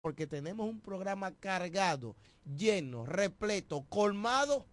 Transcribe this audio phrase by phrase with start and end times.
[0.00, 2.16] porque tenemos un programa cargado,
[2.56, 4.66] lleno, repleto, colmado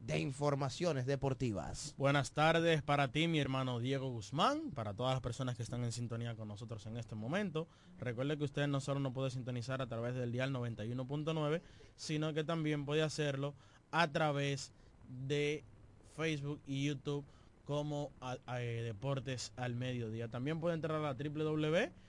[0.00, 1.94] de informaciones deportivas.
[1.96, 5.92] Buenas tardes para ti, mi hermano Diego Guzmán, para todas las personas que están en
[5.92, 7.66] sintonía con nosotros en este momento.
[7.98, 11.62] Recuerde que usted no solo no puede sintonizar a través del dial 91.9,
[11.96, 13.54] sino que también puede hacerlo
[13.90, 14.72] a través
[15.26, 15.64] de
[16.16, 17.24] Facebook y YouTube
[17.64, 20.28] como a, eh, Deportes al Mediodía.
[20.28, 21.14] También puede entrar a la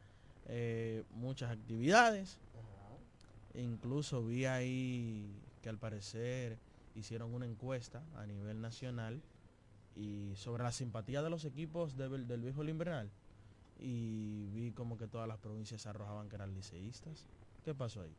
[0.48, 2.38] eh, muchas actividades.
[2.54, 3.64] Uh -huh.
[3.64, 5.26] Incluso vi ahí
[5.64, 6.60] que al parecer
[6.94, 9.20] hicieron una encuesta a nivel nacional
[9.98, 13.10] y sobre la simpatía de los equipos de, del viejo invernal
[13.80, 17.26] y vi como que todas las provincias arrojaban que eran liceístas.
[17.64, 18.16] ¿Qué pasó ahí?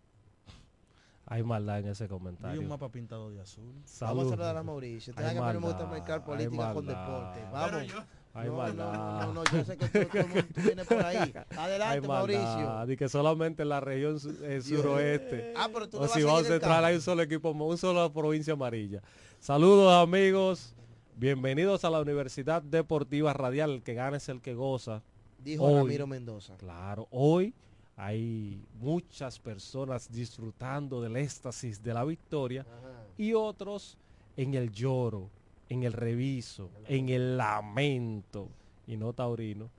[1.26, 2.58] Hay maldad en ese comentario.
[2.58, 3.74] Vi un mapa pintado de azul.
[3.84, 4.16] Salud.
[4.16, 5.14] Vamos a saludar a Mauricio.
[5.14, 7.40] Te que me gusta marcar política con deporte.
[7.52, 7.94] Vamos.
[8.34, 8.92] Hay no, maldad.
[8.92, 11.34] No, no, no, yo sé que tú, tú, tú vienes por ahí.
[11.56, 12.92] Adelante, Mauricio.
[12.92, 15.52] Y que solamente en la región eh, suroeste.
[15.56, 18.54] Ah, pero tú o si vamos a central hay un solo equipo, un solo provincia
[18.54, 19.02] amarilla.
[19.40, 20.74] Saludos amigos.
[21.20, 23.72] Bienvenidos a la Universidad Deportiva Radial.
[23.72, 25.02] El que gana es el que goza.
[25.42, 26.56] Dijo hoy, Ramiro Mendoza.
[26.58, 27.52] Claro, hoy
[27.96, 33.04] hay muchas personas disfrutando del éxtasis de la victoria Ajá.
[33.16, 33.98] y otros
[34.36, 35.28] en el lloro,
[35.68, 38.48] en el reviso, en el lamento,
[38.86, 39.70] y no taurino,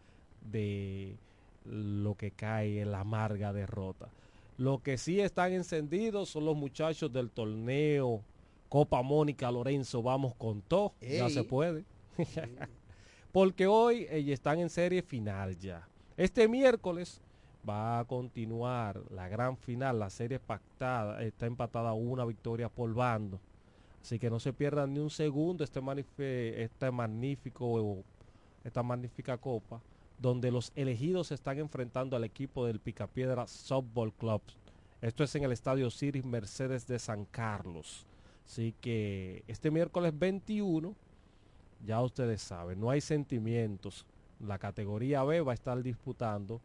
[0.52, 1.16] de
[1.64, 4.10] lo que cae en la amarga derrota.
[4.58, 8.26] Lo que sí están encendidos son los muchachos del torneo
[8.70, 11.84] Copa Mónica Lorenzo, vamos con todo, ya se puede.
[13.32, 15.88] Porque hoy ellos están en serie final ya.
[16.18, 17.22] Este miércoles
[17.68, 23.40] va a continuar la gran final, la serie pactada, está empatada una victoria por bando.
[24.02, 28.04] Así que no se pierdan ni un segundo este, este magnífico,
[28.64, 29.82] esta magnífica copa,
[30.18, 34.42] donde los elegidos se están enfrentando al equipo del Picapiedra Softball Club.
[35.02, 38.06] Esto es en el Estadio Ciris Mercedes de San Carlos.
[38.50, 40.96] Así que este miércoles 21,
[41.86, 44.08] ya ustedes saben, no hay sentimientos.
[44.40, 46.60] La categoría B va a estar disputando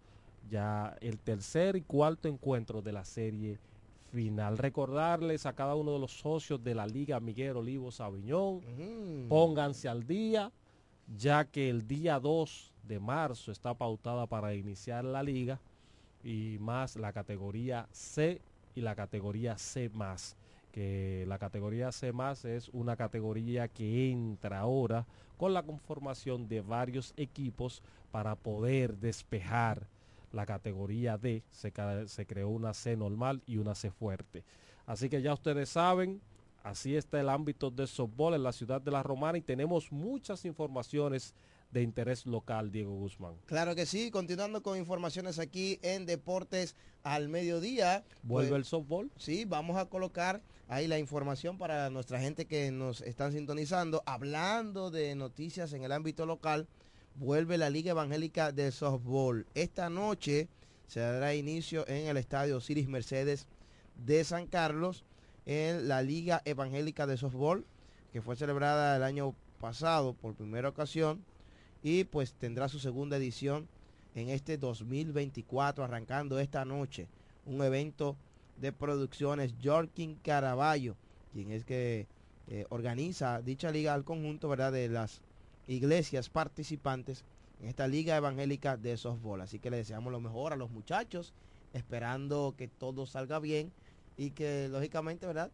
[0.48, 3.58] ya el tercer y cuarto encuentro de la serie
[4.10, 4.56] final.
[4.56, 8.62] Recordarles a cada uno de los socios de la Liga Miguel Olivo Sabiñón,
[9.26, 9.28] mm.
[9.28, 10.50] pónganse al día,
[11.18, 15.60] ya que el día 2 de marzo está pautada para iniciar la liga
[16.22, 18.40] y más la categoría C
[18.74, 20.34] y la categoría C más
[20.74, 26.62] que la categoría C más es una categoría que entra ahora con la conformación de
[26.62, 27.80] varios equipos
[28.10, 29.86] para poder despejar
[30.32, 31.44] la categoría D.
[31.52, 31.72] Se,
[32.06, 34.42] se, creó una C normal y una C fuerte.
[34.84, 36.20] Así que ya ustedes saben,
[36.64, 40.44] así está el ámbito de softball en la ciudad de La Romana y tenemos muchas
[40.44, 41.36] informaciones
[41.70, 43.34] de interés local, Diego Guzmán.
[43.46, 46.74] Claro que sí, continuando con informaciones aquí en Deportes
[47.04, 48.02] al Mediodía.
[48.24, 49.12] ¿Vuelve pues, el softball?
[49.16, 54.02] Sí, vamos a colocar ahí la información para nuestra gente que nos están sintonizando.
[54.06, 56.66] Hablando de noticias en el ámbito local,
[57.16, 59.46] vuelve la Liga Evangélica de Softball.
[59.54, 60.48] Esta noche
[60.86, 63.46] se dará inicio en el Estadio Ciris Mercedes
[64.04, 65.04] de San Carlos
[65.46, 67.64] en la Liga Evangélica de Softball,
[68.12, 71.24] que fue celebrada el año pasado por primera ocasión
[71.82, 73.68] y pues tendrá su segunda edición
[74.14, 77.08] en este 2024 arrancando esta noche
[77.46, 78.16] un evento
[78.56, 80.96] de producciones Jorkin Caraballo
[81.32, 82.06] quien es que
[82.48, 85.20] eh, organiza dicha liga al conjunto verdad de las
[85.66, 87.24] iglesias participantes
[87.60, 91.32] en esta liga evangélica de softball así que le deseamos lo mejor a los muchachos
[91.72, 93.72] esperando que todo salga bien
[94.16, 95.50] y que lógicamente verdad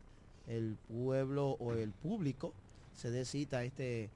[0.47, 2.53] el pueblo o el público
[2.93, 4.11] se dé cita a este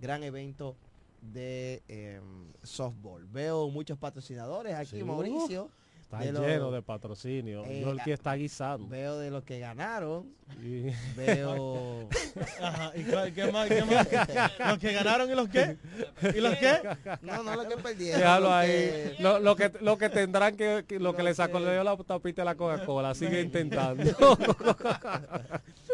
[0.00, 0.76] gran evento
[1.20, 2.20] de eh,
[2.62, 3.26] softball.
[3.26, 5.02] Veo muchos patrocinadores aquí.
[5.02, 5.70] Mauricio.
[6.12, 7.64] Está de lleno los- de patrocinio.
[7.66, 8.88] Eh, no el que está guisando.
[8.88, 10.34] Veo de los que ganaron.
[10.60, 12.08] Y- Veo.
[12.60, 13.68] Ajá, ¿y qué más?
[13.68, 14.08] ¿Qué más?
[14.68, 15.76] ¿Los que ganaron y los qué?
[16.34, 16.80] ¿Y los qué?
[17.22, 18.20] No, no los que perdieron.
[18.20, 18.68] Déjalo ahí.
[18.68, 21.64] que- Lo, lo que, lo que tendrán que, que- lo Lo que le sacó que-
[21.66, 23.14] le dio la tapita de la Coca-Cola.
[23.14, 24.02] Sigue intentando.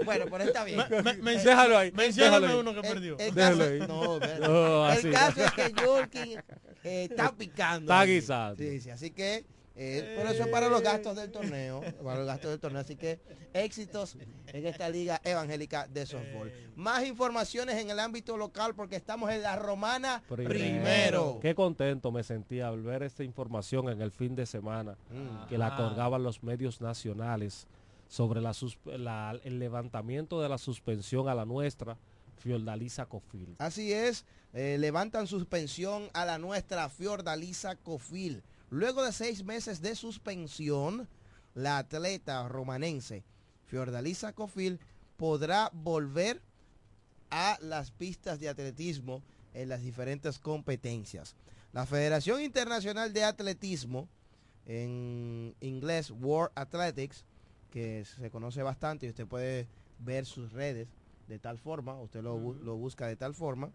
[0.04, 0.78] Bueno, pero está bien.
[0.90, 1.92] Me- me- men- déjalo ahí.
[1.92, 3.18] Mencióname uno que perdió.
[3.18, 3.78] El Déjalo caso, ahí.
[3.80, 4.18] no.
[4.48, 5.10] No, el así.
[5.10, 6.38] caso es que Jorkin
[6.84, 7.92] eh, está picando.
[7.92, 8.56] Está guisando.
[8.62, 9.44] Sí, sí, así que
[9.78, 12.80] Eh, pero eso es para los gastos del torneo, para los gastos del torneo.
[12.80, 13.20] Así que
[13.52, 16.50] éxitos en esta liga evangélica de softball.
[16.76, 21.38] Más informaciones en el ámbito local porque estamos en la romana primero.
[21.42, 25.46] Qué contento me sentía al ver esta información en el fin de semana Mm.
[25.48, 27.66] que la colgaban los medios nacionales
[28.08, 31.96] sobre la, sus- la- el levantamiento de la suspensión a la nuestra,
[32.38, 33.56] Fiordalisa Cofil.
[33.58, 38.42] Así es, eh, levantan suspensión a la nuestra Fiordalisa Cofil.
[38.70, 41.08] Luego de seis meses de suspensión,
[41.54, 43.24] la atleta romanense
[43.66, 44.80] Fiordalisa Cofil
[45.16, 46.42] podrá volver
[47.30, 49.22] a las pistas de atletismo
[49.54, 51.34] en las diferentes competencias.
[51.72, 54.08] La Federación Internacional de Atletismo,
[54.66, 57.24] en inglés World Athletics,
[57.70, 59.68] que se conoce bastante y usted puede
[59.98, 60.88] ver sus redes
[61.28, 63.70] de tal forma, usted lo, lo busca de tal forma,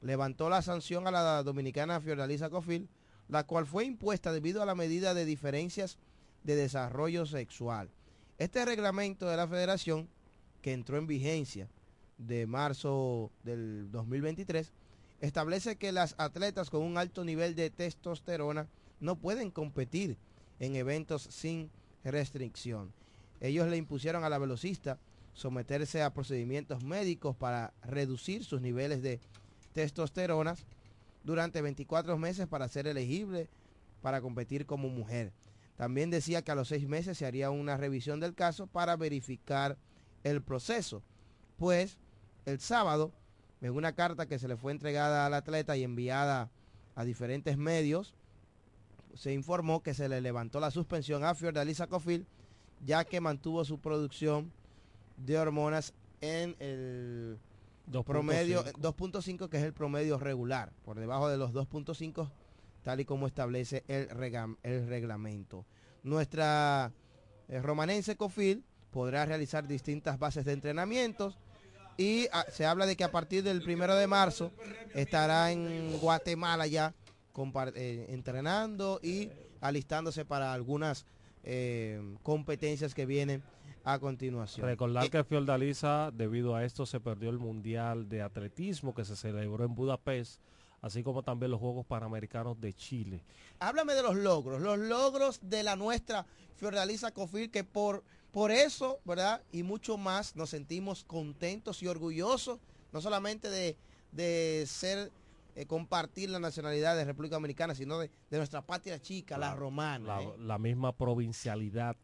[0.00, 2.88] levantó la sanción a la dominicana Fiordalisa Cofil,
[3.28, 5.98] la cual fue impuesta debido a la medida de diferencias
[6.42, 7.90] de desarrollo sexual.
[8.38, 10.08] Este reglamento de la federación,
[10.60, 11.68] que entró en vigencia
[12.18, 14.72] de marzo del 2023,
[15.20, 18.68] establece que las atletas con un alto nivel de testosterona
[19.00, 20.16] no pueden competir
[20.60, 21.70] en eventos sin
[22.04, 22.92] restricción.
[23.40, 24.98] Ellos le impusieron a la velocista
[25.32, 29.20] someterse a procedimientos médicos para reducir sus niveles de
[29.72, 30.54] testosterona
[31.24, 33.48] durante 24 meses para ser elegible
[34.02, 35.32] para competir como mujer.
[35.76, 39.76] También decía que a los seis meses se haría una revisión del caso para verificar
[40.22, 41.02] el proceso.
[41.56, 41.98] Pues
[42.44, 43.12] el sábado,
[43.60, 46.50] en una carta que se le fue entregada al atleta y enviada
[46.94, 48.14] a diferentes medios,
[49.14, 52.26] se informó que se le levantó la suspensión a Fiordalisa Cofil,
[52.84, 54.52] ya que mantuvo su producción
[55.16, 57.38] de hormonas en el
[58.04, 62.30] promedio 2.5 que es el promedio regular, por debajo de los 2.5
[62.82, 65.64] tal y como establece el, regam- el reglamento.
[66.02, 66.92] Nuestra
[67.48, 71.38] eh, romanense Cofil podrá realizar distintas bases de entrenamientos
[71.96, 74.50] y ah, se habla de que a partir del primero de marzo
[74.94, 76.94] estará en Guatemala ya
[77.74, 81.06] eh, entrenando y alistándose para algunas
[81.42, 83.42] eh, competencias que vienen
[83.84, 84.66] a continuación.
[84.66, 89.14] Recordar Eh, que Fiordalisa, debido a esto, se perdió el Mundial de Atletismo que se
[89.16, 90.40] celebró en Budapest,
[90.80, 93.22] así como también los Juegos Panamericanos de Chile.
[93.58, 96.26] háblame de los logros, los logros de la nuestra
[96.56, 98.02] Fiordalisa Cofil, que por,
[98.32, 99.42] por eso, ¿verdad?
[99.52, 102.58] Y mucho más nos sentimos contentos y orgullosos,
[102.92, 103.76] no solamente de,
[104.12, 105.10] de ser,
[105.56, 109.54] eh, compartir la nacionalidad de República Dominicana, sino de, de nuestra patria chica, la, La-
[109.56, 110.06] romana.
[110.06, 110.28] La, ¿eh?
[110.38, 111.96] la misma provincialidad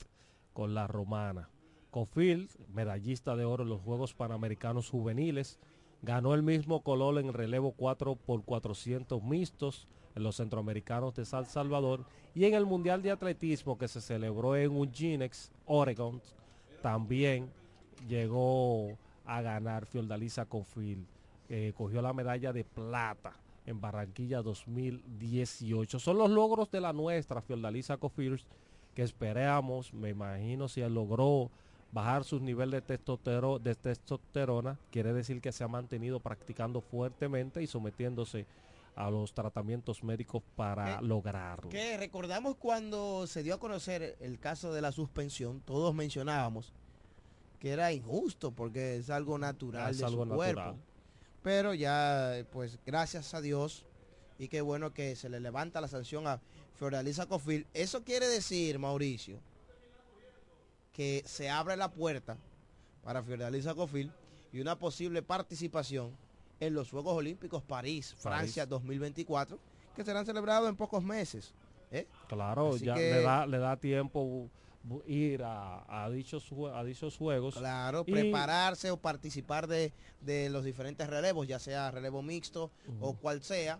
[0.52, 1.48] con la romana.
[1.90, 5.58] Cofil, medallista de oro en los Juegos Panamericanos Juveniles,
[6.02, 11.46] ganó el mismo color en relevo 4 por 400 mixtos en los centroamericanos de San
[11.46, 12.04] Salvador
[12.34, 16.20] y en el Mundial de Atletismo que se celebró en Eugenics, Oregon,
[16.82, 17.50] también
[18.08, 21.06] llegó a ganar Fiordalisa Cofil.
[21.48, 23.32] eh, cogió la medalla de plata
[23.66, 25.98] en Barranquilla 2018.
[25.98, 28.40] Son los logros de la nuestra Fiordalisa Cofil
[28.94, 31.50] que esperamos, me imagino si él logró
[31.92, 37.62] bajar sus niveles de, testotero- de testosterona, quiere decir que se ha mantenido practicando fuertemente
[37.62, 38.46] y sometiéndose
[38.96, 41.68] a los tratamientos médicos para Eh, lograrlo.
[41.70, 46.72] Que recordamos cuando se dio a conocer el caso de la suspensión, todos mencionábamos
[47.58, 50.60] que era injusto porque es algo natural Es de algo su cuerpo.
[50.60, 50.82] natural.
[51.42, 53.86] Pero ya, pues gracias a Dios
[54.38, 56.40] y qué bueno que se le levanta la sanción a
[56.74, 57.66] Fiordalisa Cofil.
[57.74, 59.38] Eso quiere decir, Mauricio,
[60.92, 62.36] que se abre la puerta
[63.02, 64.12] para Fiordalisa Cofil
[64.52, 66.16] y una posible participación
[66.58, 69.58] en los Juegos Olímpicos París, Francia 2024,
[69.96, 71.54] que serán celebrados en pocos meses.
[71.90, 72.06] ¿eh?
[72.28, 74.48] Claro, Así ya que- le, da, le da tiempo
[75.06, 77.54] ir a, a dichos, a dichos juegos.
[77.56, 82.70] Claro, Y- prepararse o participar de, de los diferentes relevos, ya sea relevo mixto
[83.00, 83.78] o cual sea,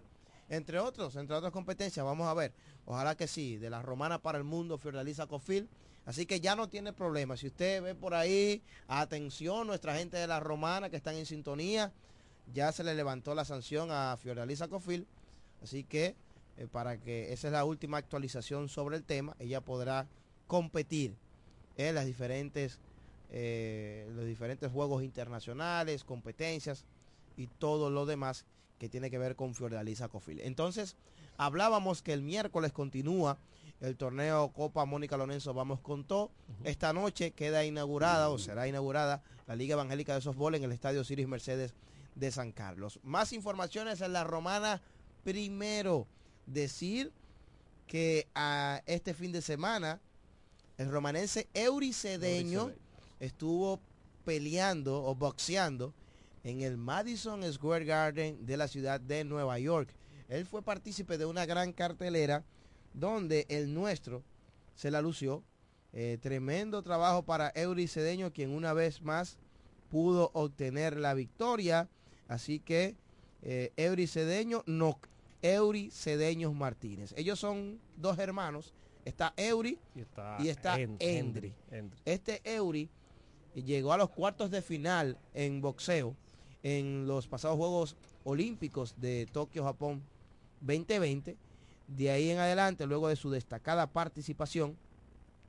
[0.49, 2.53] entre otros, entre otras competencias, vamos a ver.
[2.87, 5.69] Ojalá que sí, de la romana para el mundo, Fiordalisa Cofil.
[6.11, 7.37] Así que ya no tiene problema.
[7.37, 11.93] Si usted ve por ahí, atención, nuestra gente de la romana que están en sintonía,
[12.53, 15.07] ya se le levantó la sanción a Fiordalisa Cofil.
[15.63, 16.17] Así que,
[16.57, 20.09] eh, para que esa es la última actualización sobre el tema, ella podrá
[20.49, 21.15] competir
[21.77, 22.81] en las diferentes
[23.31, 26.87] eh, los diferentes juegos internacionales, competencias
[27.37, 28.47] y todo lo demás
[28.81, 30.41] que tiene que ver con Fiordalisa Cofil.
[30.41, 30.97] Entonces,
[31.37, 33.39] hablábamos que el miércoles continúa
[33.81, 36.31] el torneo Copa Mónica Lorenzo Vamos con todo.
[36.65, 41.03] Esta noche queda inaugurada o será inaugurada la Liga Evangélica de Softball en el Estadio
[41.05, 41.75] Ciris Mercedes
[42.15, 43.01] de San Carlos.
[43.03, 44.83] Más informaciones en la romana
[45.25, 46.07] primero.
[46.47, 47.13] Decir
[47.87, 50.01] que a este fin de semana
[50.77, 52.73] el romanense Euricedeño
[53.19, 53.81] estuvo
[54.25, 55.95] peleando o boxeando
[56.45, 59.95] en el Madison Square Garden de la ciudad de Nueva York.
[60.29, 62.45] Él fue partícipe de una gran cartelera
[62.95, 64.23] donde el nuestro
[64.75, 65.43] se la lució.
[65.93, 69.39] Eh, tremendo trabajo para Euricedeño, quien una vez más
[69.91, 71.89] pudo obtener la victoria.
[72.29, 72.97] Así que
[73.43, 74.99] eh, Euricedeño, no,
[75.43, 77.13] Euricedeños Martínez.
[77.17, 78.75] Ellos son dos hermanos.
[79.05, 79.79] Está Eury
[80.39, 81.55] y está, Endry.
[82.05, 82.89] Este Eury
[83.55, 86.15] llegó a los cuartos de final en boxeo
[86.63, 90.03] en los pasados Juegos Olímpicos de Tokio, Japón
[90.61, 91.37] 2020.
[91.97, 94.77] De ahí en adelante, luego de su destacada participación,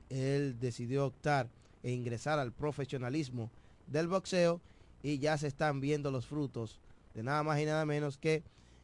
[0.08, 1.48] él decidió optar
[1.84, 3.50] e ingresar al profesionalismo
[3.86, 4.60] del boxeo
[5.02, 6.80] y ya se están viendo los frutos
[7.14, 8.42] de nada más y nada menos que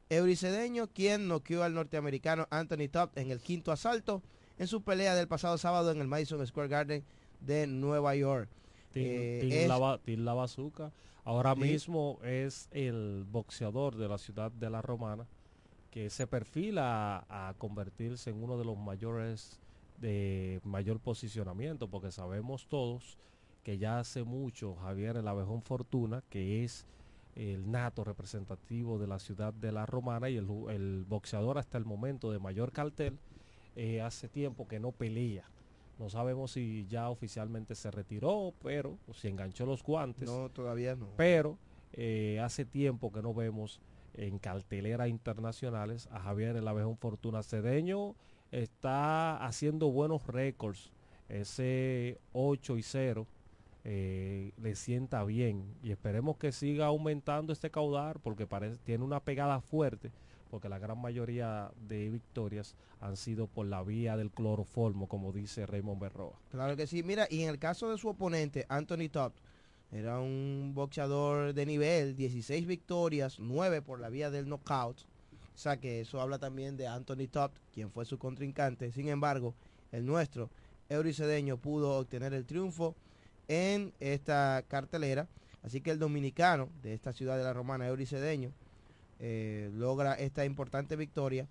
[0.09, 4.23] Euricedeño, quien noqueó al norteamericano Anthony Top en el quinto asalto
[4.59, 7.05] en su pelea del pasado sábado en el Madison Square Garden
[7.41, 8.49] de Nueva York.
[8.95, 10.93] Eh, la, Bazooka
[11.25, 15.27] ahora mismo es el boxeador de la ciudad de la Romana
[15.91, 19.61] que se perfila a, convertirse en uno de los mayores
[19.99, 23.19] de mayor posicionamiento, porque sabemos todos
[23.65, 26.87] que ya hace mucho Javier el Abejón Fortuna, que es
[27.35, 32.31] el nato representativo de la ciudad de la Romana y el, boxeador hasta el momento
[32.33, 33.19] de mayor cartel,
[33.77, 35.49] eh, hace tiempo que no pelea.
[35.99, 40.29] No sabemos si ya oficialmente se retiró, pero o si enganchó los guantes.
[40.29, 41.09] No, todavía no.
[41.17, 41.59] Pero
[41.93, 43.81] eh, hace tiempo que no vemos
[44.19, 48.15] en carteleras internacionales a Javier el Abejón Fortuna Cedeño.
[48.51, 50.91] Está haciendo buenos récords.
[51.29, 53.27] Ese 8 y 0
[53.85, 55.65] eh, le sienta bien.
[55.83, 60.11] Y esperemos que siga aumentando este caudal porque parece, tiene una pegada fuerte
[60.49, 65.67] porque la gran mayoría de victorias han sido por la vía del cloroformo, como dice
[65.67, 66.39] Raymond Berroa.
[66.51, 69.35] Claro que sí, mira, y en el caso de su oponente, Anthony Top,
[69.91, 75.01] era un boxeador de nivel, 16 victorias, 9 por la vía del knockout.
[75.01, 78.93] O sea que eso habla también de Anthony Top, quien fue su contrincante.
[78.93, 79.55] Sin embargo,
[79.91, 80.51] el nuestro,
[80.89, 82.95] Euricedeño, pudo obtener el triunfo
[83.49, 85.27] en esta cartelera.
[85.63, 88.53] Así que el dominicano de esta ciudad de la Romana, Euricedeño,
[89.19, 91.49] eh, logra esta importante victoria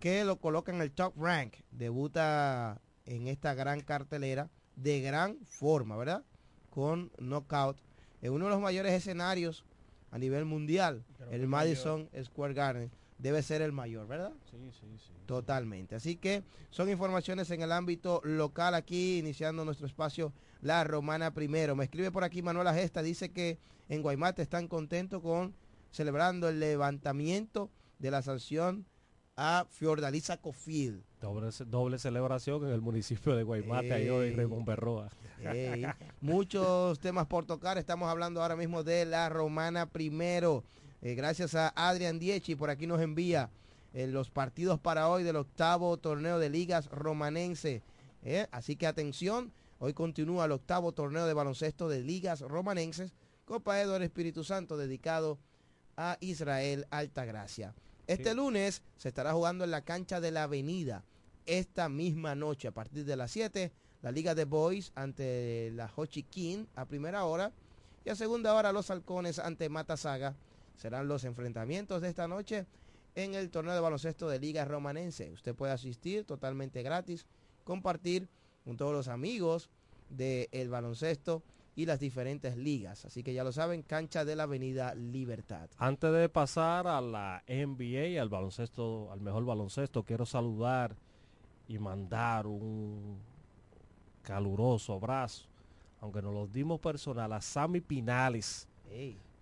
[0.00, 1.54] que lo coloca en el top rank.
[1.70, 6.24] Debuta en esta gran cartelera de gran forma, ¿verdad?
[6.72, 7.76] Con knockout
[8.22, 9.64] en uno de los mayores escenarios
[10.10, 12.90] a nivel mundial, el Madison Square Garden.
[13.18, 14.32] Debe ser el mayor, ¿verdad?
[14.50, 15.12] Sí, sí, sí.
[15.26, 15.94] Totalmente.
[15.94, 21.76] Así que son informaciones en el ámbito local aquí, iniciando nuestro espacio La Romana Primero.
[21.76, 25.54] Me escribe por aquí Manuela Gesta, dice que en Guaymate están contentos con
[25.92, 28.86] celebrando el levantamiento de la sanción
[29.36, 31.04] a Fiordaliza Cofield.
[31.22, 35.08] Doble, celebración en el municipio de Guaymate, ahí hoy Raymond Berroa.
[36.20, 37.78] muchos temas por tocar.
[37.78, 40.64] Estamos hablando ahora mismo de la Romana primero.
[41.00, 43.50] Eh, gracias a Adrián Dieci, por aquí nos envía
[43.94, 47.82] eh, los partidos para hoy del octavo torneo de ligas romanense.
[48.24, 53.12] Eh, así que atención, hoy continúa el octavo torneo de baloncesto de ligas romanenses.
[53.44, 55.38] Copa Eduardo Espíritu Santo dedicado
[55.96, 57.74] a Israel Altagracia.
[58.08, 61.04] Este lunes se estará jugando en la cancha de la Avenida
[61.46, 63.72] esta misma noche a partir de las 7
[64.02, 67.52] la Liga de Boys ante la Hochi King a primera hora
[68.04, 70.34] y a segunda hora los Halcones ante Matasaga.
[70.76, 72.66] Serán los enfrentamientos de esta noche
[73.14, 75.30] en el torneo de baloncesto de Liga Romanense.
[75.30, 77.26] Usted puede asistir totalmente gratis,
[77.62, 78.28] compartir
[78.64, 79.70] con todos los amigos
[80.08, 81.44] del baloncesto
[81.76, 83.04] y las diferentes ligas.
[83.04, 85.70] Así que ya lo saben, cancha de la Avenida Libertad.
[85.78, 90.96] Antes de pasar a la NBA, al baloncesto, al mejor baloncesto, quiero saludar
[91.68, 93.18] y mandar un
[94.22, 95.46] caluroso abrazo,
[96.00, 98.68] aunque nos lo dimos personal, a Sammy Pinales,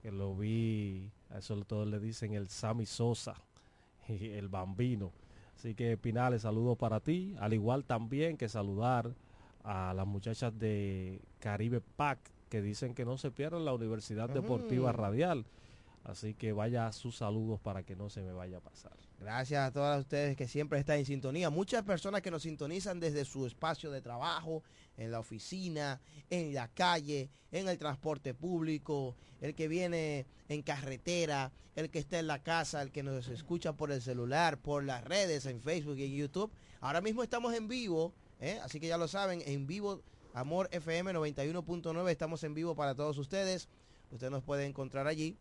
[0.03, 3.35] que lo vi, a eso todos le dicen el Sammy Sosa,
[4.09, 5.13] el bambino.
[5.57, 9.15] Así que Pinales, saludo para ti, al igual también que saludar
[9.63, 14.93] a las muchachas de Caribe Pac que dicen que no se pierdan la Universidad Deportiva
[14.93, 15.47] Radial.
[16.05, 18.93] Así que vaya sus saludos para que no se me vaya a pasar.
[19.21, 21.51] Gracias a todas ustedes que siempre están en sintonía.
[21.51, 24.63] Muchas personas que nos sintonizan desde su espacio de trabajo,
[24.97, 26.01] en la oficina,
[26.31, 32.19] en la calle, en el transporte público, el que viene en carretera, el que está
[32.19, 35.99] en la casa, el que nos escucha por el celular, por las redes, en Facebook
[35.99, 36.51] y en YouTube.
[36.81, 38.59] Ahora mismo estamos en vivo ¿eh?
[38.63, 43.19] Así que ya lo saben, en vivo, Amor FM 91.9, estamos en vivo para todos
[43.19, 43.69] ustedes.
[44.11, 45.37] Usted nos puede encontrar allí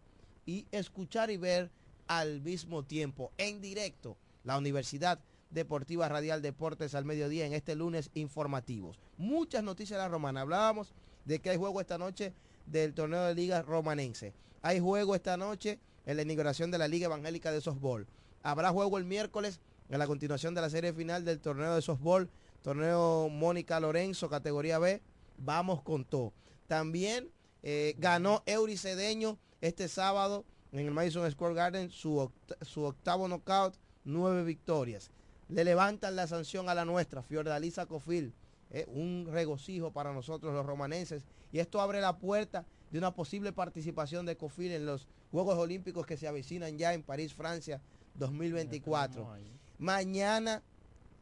[0.46, 1.72] y escuchar y ver
[2.10, 5.20] al mismo tiempo, en directo, la Universidad
[5.52, 9.00] Deportiva Radial Deportes al mediodía en este lunes informativos.
[9.18, 10.42] Muchas noticias de la romana.
[10.42, 10.94] Hablábamos
[11.26, 12.34] de que hay juego esta noche
[12.66, 14.34] del torneo de liga romanense.
[14.64, 18.08] Hay juego esta noche en la inauguración de la Liga Evangélica de Softball.
[18.42, 22.30] Habrá juego el miércoles en la continuación de la serie final del torneo de softball,
[22.64, 25.02] torneo Mónica Lorenzo, categoría B.
[25.38, 26.34] Vamos con todo.
[26.68, 27.30] También
[27.62, 34.44] eh, ganó Euricedeño este sábado en el Madison Square Garden su, su octavo knockout, nueve
[34.44, 35.12] victorias.
[35.48, 38.34] Le levantan la sanción a la nuestra, Fiordalisa Cofil.
[38.72, 41.24] Eh, un regocijo para nosotros los romanenses.
[41.52, 46.06] Y esto abre la puerta de una posible participación de Cofil en los Juegos Olímpicos
[46.06, 47.82] que se avecinan ya en París, Francia,
[48.16, 49.28] 2024.
[49.80, 50.62] Mañana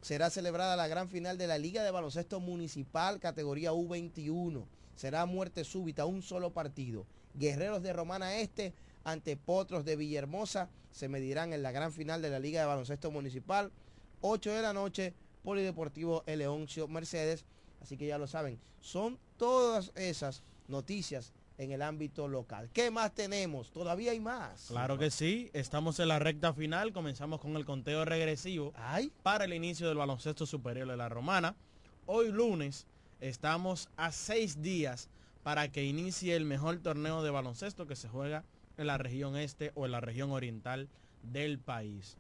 [0.02, 4.66] será celebrada la gran final de la Liga de Baloncesto Municipal, categoría U21.
[4.96, 7.06] Será muerte súbita, un solo partido.
[7.34, 8.74] Guerreros de Romana Este
[9.08, 13.10] ante Potros de Villahermosa se medirán en la gran final de la Liga de Baloncesto
[13.10, 13.72] Municipal.
[14.20, 17.46] 8 de la noche, Polideportivo Eleoncio Mercedes.
[17.82, 22.70] Así que ya lo saben, son todas esas noticias en el ámbito local.
[22.74, 23.72] ¿Qué más tenemos?
[23.72, 24.66] Todavía hay más.
[24.68, 28.74] Claro que sí, estamos en la recta final, comenzamos con el conteo regresivo
[29.24, 31.56] para el inicio del baloncesto superior de la Romana.
[32.08, 32.88] Hoy lunes
[33.22, 35.10] estamos a seis días
[35.44, 38.44] para que inicie el mejor torneo de baloncesto que se juega
[38.78, 40.88] en la región este o en la región oriental
[41.24, 42.18] del país.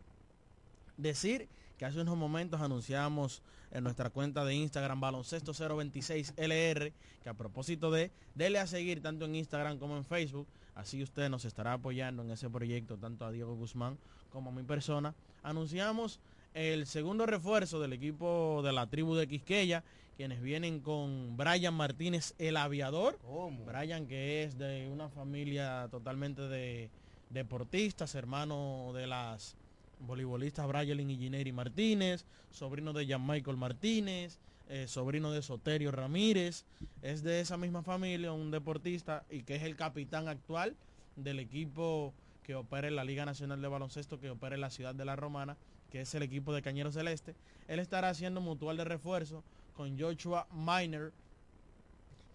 [0.97, 1.47] Decir
[1.77, 6.91] que hace unos momentos anunciamos en nuestra cuenta de Instagram baloncesto 026LR,
[7.23, 11.29] que a propósito de, dele a seguir tanto en Instagram como en Facebook, así usted
[11.29, 13.97] nos estará apoyando en ese proyecto, tanto a Diego Guzmán
[14.31, 15.13] como a mi persona.
[15.43, 16.19] Anunciamos
[16.53, 19.83] el segundo refuerzo del equipo de la tribu de Quisqueya,
[20.17, 23.19] quienes vienen con Brian Martínez, el aviador.
[23.65, 26.89] Brian que es de una familia totalmente de
[27.29, 29.55] deportistas, hermano de las
[29.99, 36.65] voleibolista Brian y Gineri Martínez, sobrino de Jan Michael Martínez, eh, sobrino de Soterio Ramírez,
[37.03, 40.75] es de esa misma familia, un deportista y que es el capitán actual
[41.15, 44.95] del equipo que opera en la Liga Nacional de Baloncesto, que opera en la ciudad
[44.95, 45.57] de La Romana,
[45.91, 47.35] que es el equipo de Cañero Celeste.
[47.67, 49.43] Él estará haciendo mutual de refuerzo
[49.77, 51.13] con Joshua Miner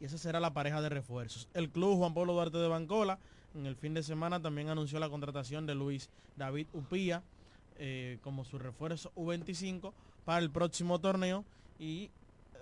[0.00, 1.48] y esa será la pareja de refuerzos.
[1.52, 3.18] El club Juan Pablo Duarte de Bancola
[3.54, 7.22] en el fin de semana también anunció la contratación de Luis David Upía,
[7.78, 9.92] eh, como su refuerzo U25
[10.24, 11.44] para el próximo torneo
[11.78, 12.10] y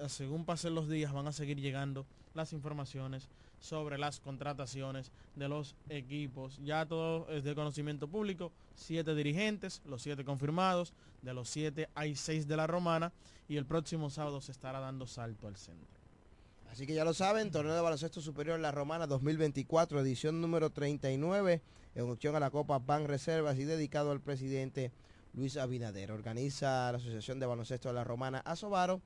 [0.01, 3.29] eh, según pasen los días van a seguir llegando las informaciones
[3.61, 6.59] sobre las contrataciones de los equipos.
[6.65, 8.51] Ya todo es de conocimiento público.
[8.75, 10.93] Siete dirigentes, los siete confirmados.
[11.23, 13.13] De los siete hay seis de la romana.
[13.49, 16.01] Y el próximo sábado se estará dando salto al centro.
[16.71, 21.61] Así que ya lo saben, torneo de baloncesto superior La Romana 2024, edición número 39,
[21.97, 24.93] en opción a la Copa Ban Reservas y dedicado al presidente
[25.35, 26.13] Luis Abinader.
[26.13, 29.01] Organiza la Asociación de Baloncesto de La Romana Asobaro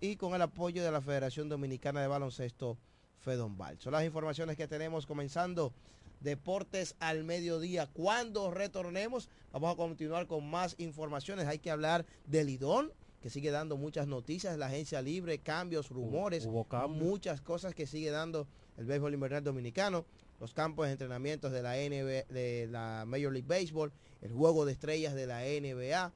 [0.00, 2.78] y con el apoyo de la Federación Dominicana de Baloncesto
[3.20, 3.78] Fedombal.
[3.78, 5.72] Son las informaciones que tenemos comenzando
[6.20, 7.86] Deportes al mediodía.
[7.86, 11.46] Cuando retornemos, vamos a continuar con más informaciones.
[11.46, 16.46] Hay que hablar del Lidón, que sigue dando muchas noticias, la agencia libre, cambios, rumores,
[16.88, 20.04] muchas cosas que sigue dando el béisbol invernal dominicano,
[20.40, 24.72] los campos de entrenamientos de la NBA, de la Major League Baseball, el juego de
[24.72, 26.12] estrellas de la NBA,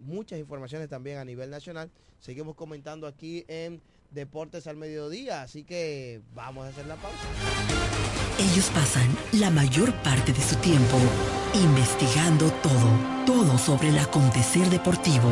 [0.00, 1.90] muchas informaciones también a nivel nacional.
[2.20, 3.80] Seguimos comentando aquí en
[4.12, 7.16] Deportes al Mediodía, así que vamos a hacer la pausa.
[8.38, 10.98] Ellos pasan la mayor parte de su tiempo
[11.54, 12.90] investigando todo,
[13.26, 15.30] todo sobre el acontecer deportivo.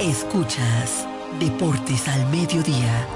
[0.00, 1.06] Escuchas
[1.40, 3.06] Deportes al Mediodía.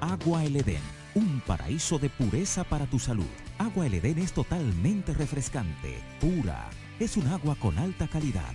[0.00, 0.82] Agua El Edén,
[1.14, 3.26] un paraíso de pureza para tu salud.
[3.58, 6.70] Agua El Edén es totalmente refrescante, pura.
[6.98, 8.54] Es un agua con alta calidad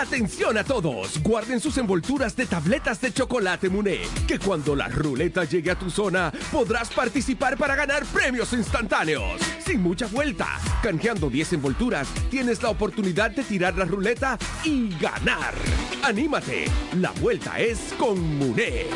[0.00, 5.44] Atención a todos, guarden sus envolturas de tabletas de chocolate Muné, que cuando la ruleta
[5.44, 9.40] llegue a tu zona podrás participar para ganar premios instantáneos.
[9.64, 15.54] Sin mucha vuelta, canjeando 10 envolturas, tienes la oportunidad de tirar la ruleta y ganar.
[16.02, 16.64] Anímate,
[16.96, 18.86] la vuelta es con Muné.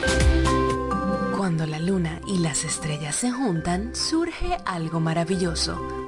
[1.36, 6.07] Cuando la luna y las estrellas se juntan, surge algo maravilloso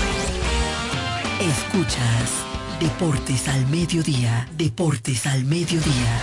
[1.41, 2.45] Escuchas
[2.79, 6.21] Deportes al Mediodía, Deportes al Mediodía.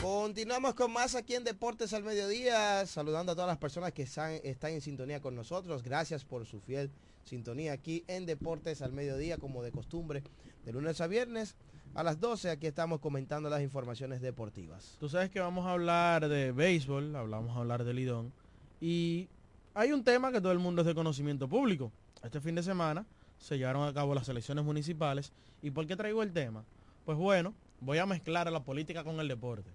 [0.00, 4.40] Continuamos con más aquí en Deportes al Mediodía, saludando a todas las personas que están,
[4.42, 5.82] en sintonía con nosotros.
[5.82, 6.90] Gracias por su fiel
[7.24, 10.22] sintonía aquí en Deportes al Mediodía, como de costumbre,
[10.66, 11.56] de lunes a viernes.
[11.94, 14.96] A las 12 aquí estamos comentando las informaciones deportivas.
[15.00, 18.32] Tú sabes que vamos a hablar de béisbol, hablamos a hablar de Lidón.
[18.80, 19.28] Y
[19.72, 21.90] hay un tema que todo el mundo es de conocimiento público.
[22.22, 23.06] Este fin de semana
[23.38, 25.32] se llevaron a cabo las elecciones municipales.
[25.62, 26.64] ¿Y por qué traigo el tema?
[27.06, 29.70] Pues bueno, voy a mezclar a la política con el deporte.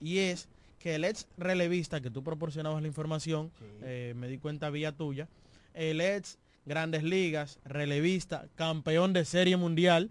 [0.00, 4.70] Y es que el ex relevista que tú proporcionabas la información, eh, me di cuenta
[4.70, 5.28] vía tuya,
[5.74, 6.38] el ex
[6.68, 10.10] Grandes Ligas, relevista, campeón de Serie Mundial,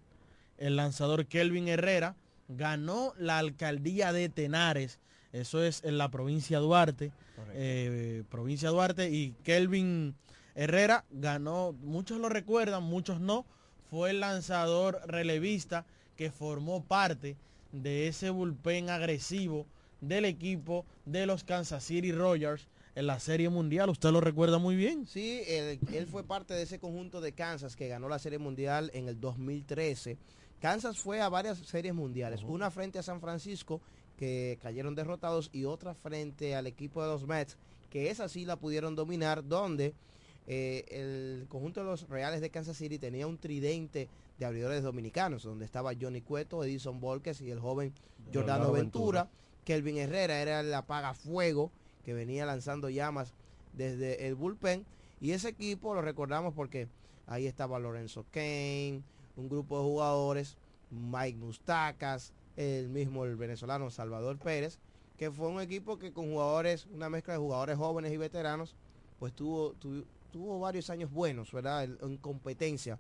[0.58, 2.16] el lanzador Kelvin Herrera,
[2.48, 5.00] ganó la alcaldía de Tenares,
[5.32, 7.12] eso es en la provincia Duarte,
[7.54, 10.16] eh, provincia Duarte, y Kelvin
[10.56, 13.46] Herrera ganó, muchos lo recuerdan, muchos no,
[13.92, 17.38] fue el lanzador relevista que formó parte
[17.72, 19.68] de ese bullpen agresivo
[20.02, 22.68] del equipo de los Kansas City Royals
[22.98, 23.90] en la Serie Mundial.
[23.92, 25.06] ¿Usted lo recuerda muy bien?
[25.06, 28.90] Sí, él, él, fue parte de ese conjunto de Kansas que ganó la Serie Mundial
[28.94, 30.18] en el 2013.
[30.60, 32.54] Kansas fue a varias series mundiales, uh -huh.
[32.54, 33.82] una frente a San Francisco
[34.18, 37.56] que cayeron derrotados y otra frente al equipo de los Mets
[37.92, 39.94] que esa sí la pudieron dominar donde
[40.48, 45.44] eh, el conjunto de los Reales de Kansas City tenía un tridente de abridores dominicanos
[45.44, 47.94] donde estaba Johnny Cueto, Edison Volquez y el joven
[48.34, 49.24] Jordano Ventura.
[49.24, 49.30] Ventura.
[49.64, 51.72] Kelvin Herrera era el apagafuego
[52.08, 53.34] que venía lanzando llamas
[53.74, 54.86] desde el bullpen.
[55.20, 56.88] Y ese equipo lo recordamos porque
[57.26, 59.04] ahí estaba Lorenzo Kane,
[59.36, 60.56] un grupo de jugadores,
[60.90, 64.80] Mike Mustacas, el mismo el venezolano Salvador Pérez,
[65.18, 68.74] que fue un equipo que con jugadores, una mezcla de jugadores jóvenes y veteranos,
[69.20, 71.84] pues tuvo, tuvo, tuvo varios años buenos, ¿verdad?
[71.84, 72.98] En, en, competencia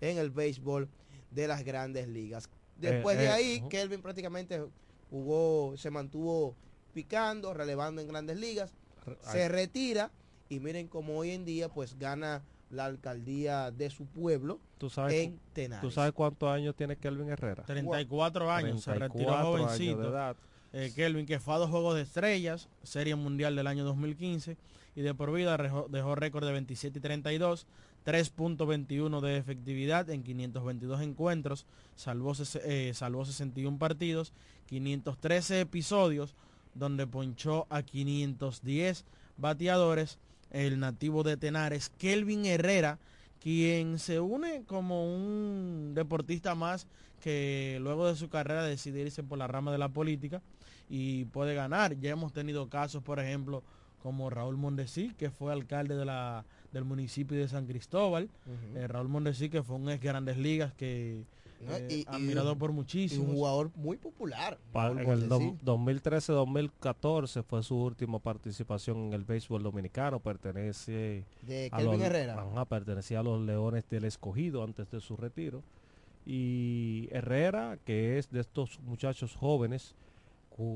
[0.00, 0.88] en el béisbol
[1.32, 2.48] de las grandes ligas.
[2.76, 3.68] Después eh, de ahí, uh -huh.
[3.68, 4.64] Kelvin prácticamente
[5.10, 6.54] jugó, se mantuvo
[6.94, 8.72] picando, relevando en grandes ligas,
[9.20, 10.10] se retira
[10.48, 15.14] y miren cómo hoy en día pues gana la alcaldía de su pueblo ¿Tú sabes,
[15.14, 15.82] en Tenares.
[15.82, 17.64] ¿Tú sabes cuántos años tiene Kelvin Herrera?
[17.64, 20.36] 34 años, 34 se retiró jovencito.
[20.72, 24.56] Eh, Kelvin que fue a dos Juegos de Estrellas, Serie Mundial del año 2015
[24.96, 27.66] y de por vida dejó, dejó récord de 27 y 32,
[28.04, 32.32] 3.21 de efectividad en 522 encuentros, salvó,
[32.64, 34.32] eh, salvó 61 partidos,
[34.66, 36.34] 513 episodios,
[36.74, 39.04] donde ponchó a 510
[39.36, 40.18] bateadores.
[40.50, 42.98] El nativo de Tenares, Kelvin Herrera,
[43.40, 46.86] quien se une como un deportista más
[47.20, 50.42] que luego de su carrera decide irse por la rama de la política
[50.88, 51.98] y puede ganar.
[51.98, 53.62] Ya hemos tenido casos, por ejemplo,
[54.02, 58.28] como Raúl Mondesí, que fue alcalde de la, del municipio de San Cristóbal.
[58.74, 61.24] Eh, Raúl Mondesí, que fue un ex Grandes Ligas que
[61.60, 63.28] eh, admirado por muchísimos.
[63.28, 64.58] un jugador muy popular.
[64.74, 70.20] en el 2013-2014 fue su última participación en el béisbol dominicano.
[70.20, 72.44] Pertenece de a los, Herrera.
[72.68, 75.62] pertenecía a los Leones del Escogido antes de su retiro.
[76.26, 79.94] Y Herrera, que es de estos muchachos jóvenes,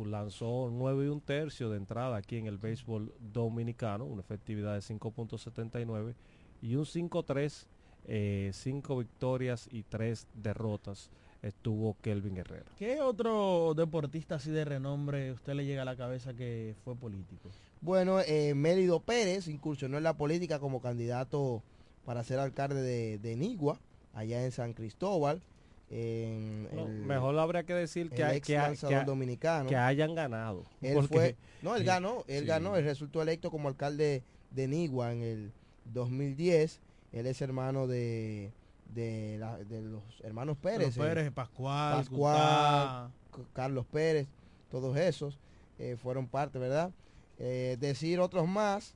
[0.07, 4.81] lanzó 9 y un tercio de entrada aquí en el béisbol dominicano, una efectividad de
[4.81, 6.15] 5.79
[6.63, 7.67] y un 5-3
[8.11, 11.11] eh, cinco victorias y tres derrotas
[11.43, 12.65] estuvo Kelvin Herrera.
[12.79, 17.51] ¿Qué otro deportista así de renombre usted le llega a la cabeza que fue político?
[17.83, 21.63] Bueno, eh, Mérido Pérez incursionó en la política como candidato
[22.07, 23.79] para ser alcalde de, Nigua,
[24.15, 25.43] allá en San Cristóbal.
[25.91, 29.69] mejor habría que decir que, que, dominicano.
[29.69, 30.65] que hayan ganado.
[30.81, 35.23] Él fue, no, él ganó, él ganó, él resultó electo como alcalde de Nigua en
[35.23, 35.53] el
[35.93, 36.81] 2010
[37.13, 38.53] él es hermano de,
[38.95, 39.39] de,
[39.83, 40.97] los hermanos Pérez.
[40.97, 43.11] Los Pérez, Pascual, Pascual
[43.53, 44.27] Carlos Pérez,
[44.71, 45.39] todos esos
[45.79, 46.91] eh, fueron parte, ¿verdad?
[47.39, 48.95] Eh, decir otros más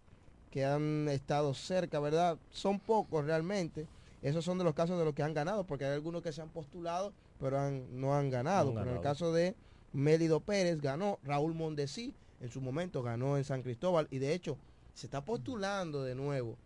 [0.51, 2.39] que han estado cerca, ¿verdad?
[2.51, 3.87] Son pocos realmente.
[4.21, 6.43] Esos son de los casos de los que han ganado, porque hay algunos que se
[6.43, 8.81] han postulado, pero no han ganado.
[8.81, 9.55] en el caso de
[9.93, 14.59] Mélido Pérez ganó, Raúl Mondesí en su momento ganó en San Cristóbal y de hecho
[14.95, 16.57] se está postulando de nuevo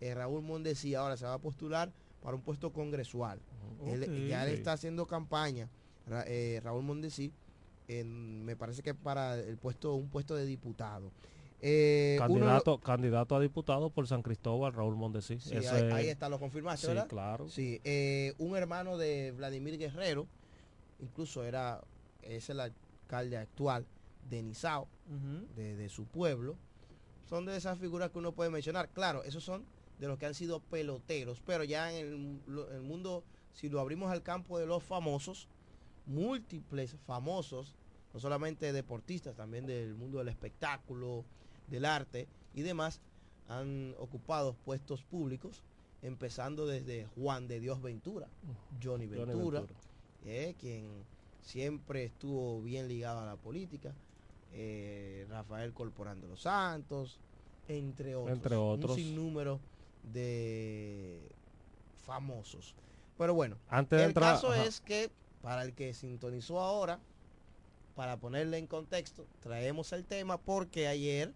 [0.00, 3.40] eh, Raúl Mondesi ahora se va a postular para un puesto congresual.
[4.28, 5.68] ya le está haciendo campaña,
[6.26, 7.32] eh, Raúl Mondesi,
[7.88, 11.12] me parece que para el puesto, un puesto de diputado.
[11.62, 15.38] Eh, candidato, candidato a diputado por San Cristóbal, Raúl Mondesi.
[15.92, 17.48] ahí, está, lo confirmaste, sí, claro.
[17.48, 17.80] Sí,
[18.38, 20.26] un hermano de Vladimir Guerrero,
[21.00, 21.82] incluso era,
[22.22, 23.86] es el alcalde actual
[24.30, 24.88] de Nizao,
[25.56, 26.56] de, su pueblo.
[27.28, 28.88] Son de esas figuras que uno puede mencionar.
[28.88, 29.64] Claro, esos son
[30.00, 34.22] de los que han sido peloteros, pero ya en el, mundo, si lo abrimos al
[34.22, 35.46] campo de los famosos,
[36.06, 37.76] múltiples famosos,
[38.14, 41.24] no solamente deportistas, también del mundo del espectáculo,
[41.68, 43.02] del arte y demás,
[43.48, 45.62] han ocupado puestos públicos,
[46.00, 48.26] empezando desde Juan de Dios Ventura,
[48.82, 49.64] Johnny Ventura,
[50.24, 50.88] eh, quien
[51.42, 53.92] siempre estuvo bien ligado a la política,
[54.54, 57.20] eh, Rafael Corporán de los Santos,
[57.68, 58.92] entre otros, entre otros.
[58.92, 59.60] un sinnúmero
[60.02, 61.20] de
[62.04, 62.74] famosos.
[63.18, 65.10] Pero bueno, Antes el caso es que
[65.42, 66.98] para el que sintonizó ahora,
[67.94, 71.32] para ponerle en contexto, traemos el tema porque ayer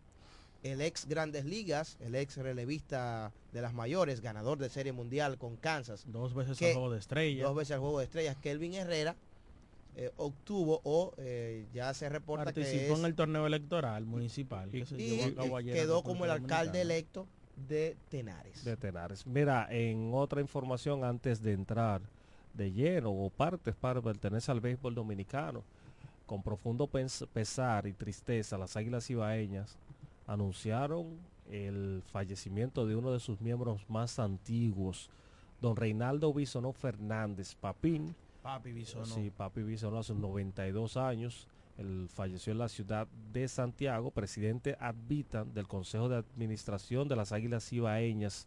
[0.63, 5.57] el ex Grandes Ligas, el ex relevista de las mayores, ganador de Serie Mundial con
[5.57, 6.05] Kansas.
[6.07, 7.47] Dos veces al Juego de Estrellas.
[7.47, 9.15] Dos veces al Juego de Estrellas, Kelvin Herrera,
[9.97, 14.71] eh, obtuvo o eh, ya se reporta Participó en el torneo electoral municipal.
[14.75, 14.83] y
[15.65, 18.65] quedó como el alcalde electo de Tenares.
[18.65, 19.27] De Tenares.
[19.27, 22.03] Mira, en otra información antes de entrar
[22.53, 25.63] de lleno o partes para pertenecer al béisbol dominicano,
[26.27, 29.77] con profundo pesar y tristeza, las Águilas Ibaeñas
[30.27, 31.19] anunciaron
[31.51, 35.11] el fallecimiento de uno de sus miembros más antiguos,
[35.61, 38.15] don Reinaldo Bisonó Fernández Papín.
[38.43, 39.07] Papi Bisonó.
[39.07, 44.95] Sí, Papi Bisonó hace 92 años él falleció en la ciudad de Santiago, presidente ad
[44.95, 48.47] del Consejo de Administración de las Águilas Ibaeñas.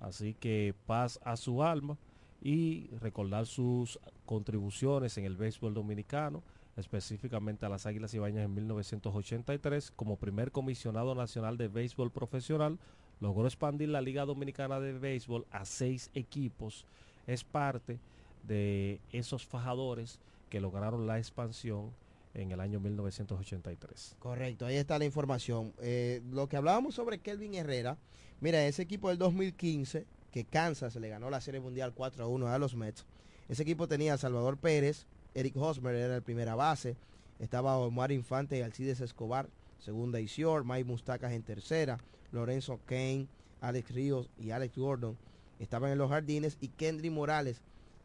[0.00, 1.96] Así que paz a su alma
[2.40, 6.42] y recordar sus contribuciones en el béisbol dominicano,
[6.76, 12.78] específicamente a las Águilas Ibaeñas en 1983 como primer comisionado nacional de béisbol profesional,
[13.20, 16.86] logró expandir la Liga Dominicana de Béisbol a seis equipos.
[17.26, 18.00] Es parte
[18.42, 20.18] de esos fajadores
[20.50, 21.92] que lograron la expansión
[22.34, 24.16] en el año 1983.
[24.18, 25.72] Correcto, ahí está la información.
[25.80, 27.98] Eh, lo que hablábamos sobre Kelvin Herrera,
[28.40, 32.48] mira, ese equipo del 2015, que Kansas le ganó la Serie Mundial 4 a 1
[32.48, 33.04] a los Mets,
[33.48, 36.96] ese equipo tenía a Salvador Pérez, Eric Hosmer era el primera base,
[37.38, 41.98] estaba Omar Infante y Alcides Escobar, segunda y Sior, Mike Mustacas en tercera,
[42.30, 43.26] Lorenzo Kane,
[43.60, 45.16] Alex Ríos y Alex Gordon
[45.58, 47.62] estaban en los jardines y Kendry Morales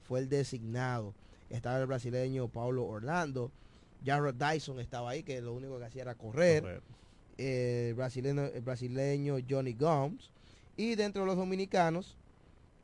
[0.08, 1.14] fue el designado.
[1.50, 3.52] Estaba el brasileño Paulo Orlando,
[4.06, 6.82] Jared Dyson estaba ahí, que lo único que hacía era correr.
[7.38, 10.32] Eh, el, brasileño, Johnny Gomes.
[10.76, 12.16] Y dentro de los dominicanos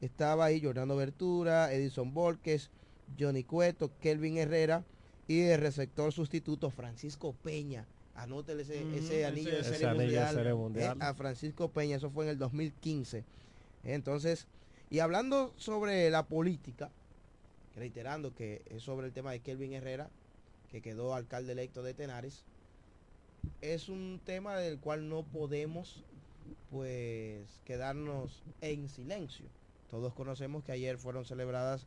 [0.01, 2.69] estaba ahí Jordano Bertura, Edison Volques,
[3.19, 4.83] Johnny Cueto, Kelvin Herrera
[5.27, 7.85] y el receptor sustituto Francisco Peña.
[8.15, 10.97] Anótele ese, anillo, de, serie mundial, mundial.
[10.99, 13.23] Eh, a Francisco Peña, eso fue en el 2015.
[13.83, 14.47] Entonces,
[14.89, 16.91] Y hablando sobre la política,
[17.75, 20.09] reiterando que es sobre el tema de Kelvin Herrera,
[20.73, 22.43] que quedó alcalde electo de Tenares,
[23.61, 26.03] es un tema del cual no podemos
[26.71, 29.45] pues quedarnos en silencio.
[29.91, 31.85] Todos conocemos que ayer fueron celebradas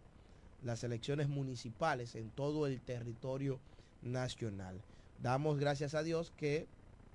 [0.63, 3.59] las elecciones municipales en todo el territorio
[4.03, 4.81] nacional.
[5.21, 6.69] Damos gracias a Dios que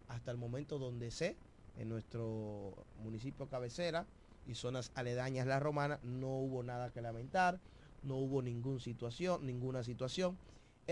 [0.10, 1.38] hasta el momento donde sé,
[1.78, 4.06] en nuestro municipio cabecera
[4.46, 7.62] y zonas aledañas la romana, no hubo nada que lamentar,
[8.04, 10.38] no hubo ninguna situación, ninguna situación.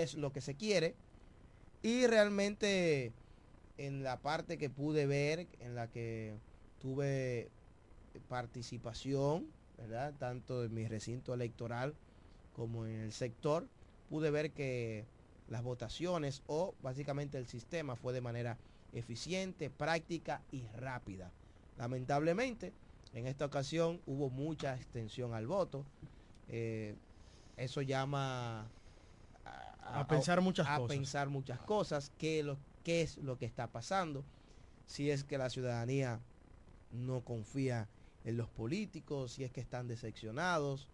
[0.01, 0.95] Es lo que se quiere.
[1.81, 3.11] Y realmente
[3.77, 6.33] en la parte que pude ver, en la que
[6.79, 7.49] tuve
[8.29, 9.45] participación,
[9.77, 10.13] ¿verdad?
[10.17, 11.93] Tanto en mi recinto electoral
[12.55, 13.67] como en el sector,
[14.09, 15.05] pude ver que
[15.49, 18.57] las votaciones o básicamente el sistema fue de manera
[18.93, 21.29] eficiente, práctica y rápida.
[21.77, 22.71] Lamentablemente,
[23.13, 25.85] en esta ocasión hubo mucha extensión al voto.
[26.47, 26.95] Eh,
[27.57, 28.71] eso llama
[29.93, 30.97] a, pensar muchas a cosas.
[30.97, 34.23] pensar muchas cosas, qué, lo, qué es lo que está pasando,
[34.85, 36.19] si es que la ciudadanía
[36.91, 37.87] no confía
[38.25, 40.87] en los políticos, si es que están decepcionados,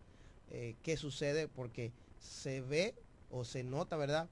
[0.50, 2.96] eh, qué sucede, porque se ve
[3.32, 4.30] o se nota, ¿verdad?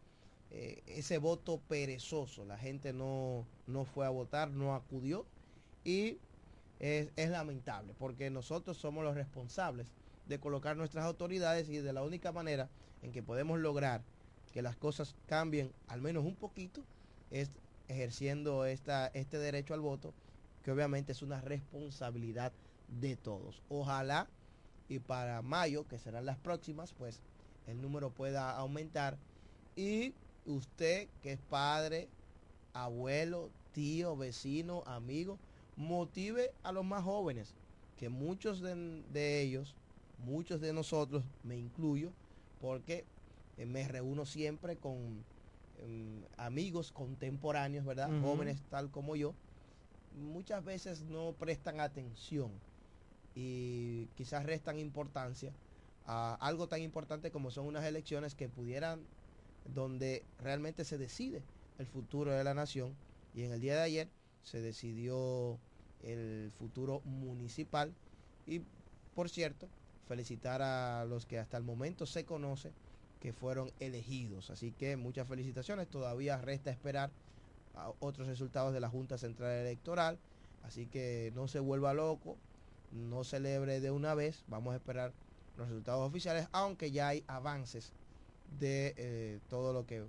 [0.52, 5.26] Eh, ese voto perezoso, la gente no, no fue a votar, no acudió
[5.84, 6.20] y
[6.80, 9.92] es, es lamentable, porque nosotros somos los responsables
[10.28, 12.70] de colocar nuestras autoridades y de la única manera
[13.02, 14.04] en que podemos lograr
[14.54, 16.82] que las cosas cambien al menos un poquito
[17.32, 17.50] es
[17.88, 20.14] ejerciendo esta, este derecho al voto,
[20.64, 22.54] que obviamente es una responsabilidad
[22.88, 23.62] de todos.
[23.68, 24.28] Ojalá
[24.88, 27.20] y para mayo, que serán las próximas, pues
[27.68, 29.18] el número pueda aumentar
[29.76, 30.14] y
[30.46, 32.08] usted que es padre,
[32.74, 35.40] abuelo, tío, vecino, amigo,
[35.76, 37.56] motive a los más jóvenes,
[37.98, 38.76] que muchos de,
[39.12, 39.76] de ellos,
[40.24, 42.12] muchos de nosotros, me incluyo,
[42.62, 43.04] porque
[43.56, 45.28] eh, me reúno siempre con
[45.76, 48.14] eh, amigos contemporáneos, ¿verdad?
[48.14, 49.40] Jóvenes tal como yo,
[50.12, 52.64] muchas veces no prestan atención
[53.34, 55.58] y quizás restan importancia
[56.04, 59.10] a algo tan importante como son unas elecciones que pudieran,
[59.64, 62.98] donde realmente se decide el futuro de la nación.
[63.34, 65.64] Y en el día de ayer se decidió
[66.00, 67.98] el futuro municipal.
[68.46, 68.68] Y
[69.14, 69.72] por cierto,
[70.06, 72.76] felicitar a los que hasta el momento se conoce
[73.24, 74.50] que fueron elegidos.
[74.50, 75.88] Así que muchas felicitaciones.
[75.88, 77.10] Todavía resta esperar
[77.74, 80.20] a otros resultados de la Junta Central Electoral.
[80.62, 82.38] Así que no se vuelva loco,
[82.92, 84.44] no celebre de una vez.
[84.48, 85.14] Vamos a esperar
[85.56, 87.94] los resultados oficiales, aunque ya hay avances
[88.60, 90.04] de eh, todo lo que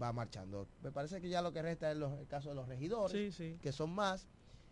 [0.00, 0.66] va marchando.
[0.82, 3.30] Me parece que ya lo que resta es los- el caso de los regidores, Sí,
[3.30, 3.58] sí.
[3.60, 4.26] que son más,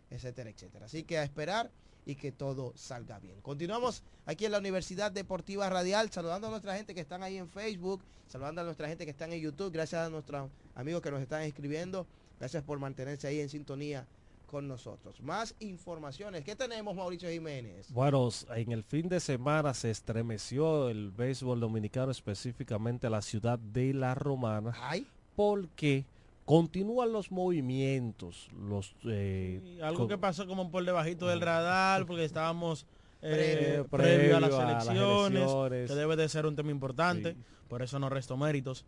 [0.09, 0.87] etcétera, etcétera.
[0.87, 1.69] Así que a esperar
[2.05, 3.39] y que todo salga bien.
[3.41, 7.49] Continuamos aquí en la Universidad Deportiva Radial, saludando a nuestra gente que están ahí en
[7.49, 11.21] Facebook, saludando a nuestra gente que están en YouTube, gracias a nuestros amigos que nos
[11.21, 12.07] están escribiendo,
[12.39, 14.05] gracias por mantenerse ahí en sintonía
[14.53, 15.19] con nosotros.
[15.21, 16.43] Más informaciones.
[16.43, 17.91] ¿Qué tenemos, Mauricio Jiménez?
[17.91, 23.95] Bueno, en el fin de semana se estremeció el béisbol dominicano, específicamente la ciudad de
[23.95, 26.05] La Romana, Ay, porque
[26.45, 32.85] continúan los movimientos, los eh, algo que pasó como por debajito del radar, porque estábamos
[33.21, 36.71] Previo- eh, previo, a las previo a las elecciones, que debe de ser un tema
[36.71, 37.37] importante, Sí.
[37.69, 38.85] por eso no resto méritos.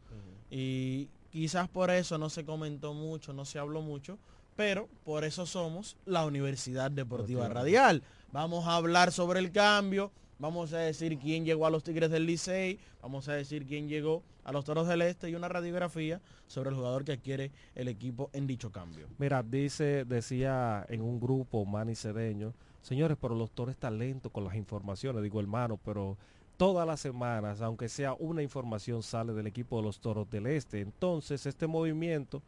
[0.51, 4.17] Y quizás por eso no se comentó mucho, no se habló mucho,
[4.57, 7.47] pero por eso somos la Universidad Deportiva.
[7.47, 8.03] Radial.
[8.33, 12.25] Vamos a hablar sobre el cambio, vamos a decir quién llegó a los Tigres del
[12.25, 16.69] Licey, vamos a decir quién llegó a los Toros del Este y una radiografía sobre
[16.69, 19.07] el jugador que adquiere el equipo en dicho cambio.
[19.17, 24.43] Mira, dice, decía en un grupo Manny Cedeño, señores, pero los toros están lentos con
[24.43, 26.17] las informaciones, digo hermano, pero
[26.57, 30.81] todas las semanas, aunque sea una información, sale del equipo de los toros del este.
[30.81, 32.41] Entonces, este movimiento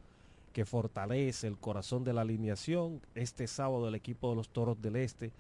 [0.54, 4.96] que fortalece el corazón de la alineación, este sábado el equipo de los toros del
[4.96, 5.32] este,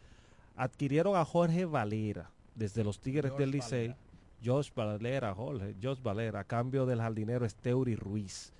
[0.55, 3.95] adquirieron a Jorge Valera desde los Tigres George del Licey.
[4.43, 8.53] Josh Valera, Jorge, Josh Valera, a cambio del jardinero Esteuri Ruiz.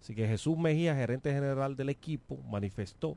[0.00, 3.16] Así que Jesús Mejía, gerente general del equipo, manifestó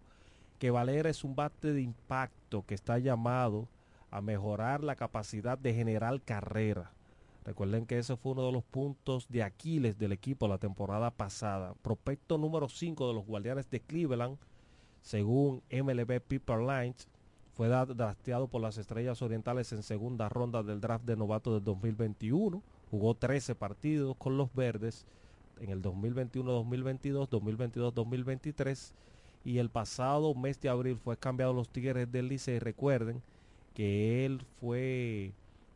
[0.58, 3.68] que Valera es un bate de impacto que está llamado
[4.12, 6.92] a mejorar la capacidad de generar carrera.
[7.46, 11.74] Recuerden que ese fue uno de los puntos de Aquiles del equipo la temporada pasada.
[11.82, 14.38] Prospecto número 5 de los Guardianes de Cleveland,
[15.02, 17.08] según MLB People Lines,
[17.60, 22.64] fue drafteado por las Estrellas Orientales en segunda ronda del draft de novato del 2021.
[22.90, 25.06] Jugó 13 partidos con los Verdes
[25.60, 28.94] en el 2021-2022, 2022-2023
[29.44, 32.60] y el pasado mes de abril fue cambiado a los Tigres del Licey.
[32.60, 33.22] Recuerden
[33.74, 35.34] que él fue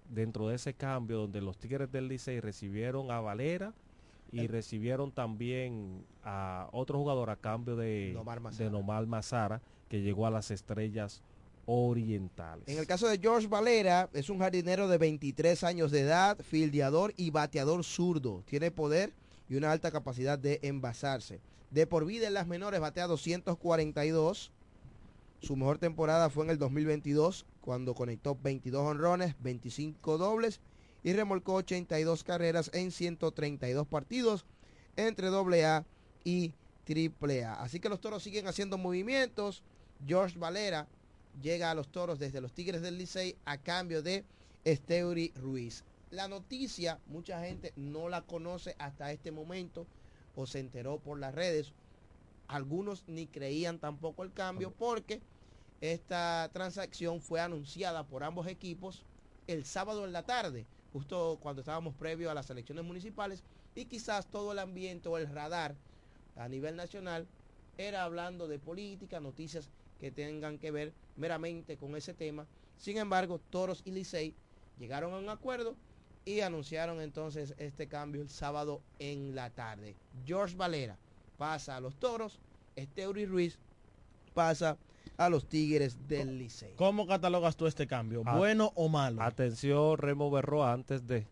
[0.10, 3.74] dentro de ese cambio donde los Tigres del Licey recibieron a Valera
[4.32, 8.70] y recibieron también a otro jugador a cambio de Nomar de Mazara.
[8.70, 11.22] Nomar Mazara, que llegó a las estrellas
[11.66, 12.68] orientales.
[12.68, 17.14] En el caso de George Valera, es un jardinero de 23 años de edad, fildeador
[17.18, 18.43] y bateador zurdo.
[18.45, 19.14] Tiene poder
[19.49, 21.41] y una alta capacidad de envasarse.
[21.72, 24.51] De por vida en las menores batea 242.
[25.41, 30.61] Su mejor temporada fue en el 2022, cuando conectó 22 honrones, 25 dobles
[31.03, 34.45] y remolcó 82 carreras en 132 partidos
[34.95, 35.86] entre AA
[36.24, 36.53] y
[36.88, 37.61] AAA.
[37.61, 39.64] Así que los toros siguen haciendo movimientos.
[40.05, 40.88] George Valera
[41.42, 44.26] llega a los toros desde los Tigres del Licey a cambio de
[44.64, 45.84] Esteuri Ruiz.
[46.12, 49.88] La noticia, mucha gente no la conoce hasta este momento
[50.36, 51.74] o se enteró por las redes.
[52.48, 55.22] Algunos ni creían tampoco el cambio porque
[55.82, 59.04] esta transacción fue anunciada por ambos equipos
[59.48, 63.44] el sábado en la tarde, justo cuando estábamos previo a las elecciones municipales
[63.76, 65.76] y quizás todo el ambiente o el radar
[66.36, 67.28] a nivel nacional
[67.78, 69.70] era hablando de política, noticias
[70.04, 72.45] que tengan que ver meramente con ese tema.
[72.76, 74.36] Sin embargo, Toros y Licey
[74.78, 75.78] llegaron a un acuerdo
[76.26, 79.95] y anunciaron entonces este cambio el sábado en la tarde.
[80.26, 80.97] George Valera
[81.38, 82.41] pasa a los Toros,
[82.76, 83.58] Esteuri Ruiz
[84.34, 84.78] pasa
[85.16, 86.74] a los Tigres del Licey.
[86.76, 88.26] ¿Cómo catalogas tú este cambio?
[88.26, 89.22] ¿Bueno o malo?
[89.22, 91.26] Atención, Remo Berro, antes de...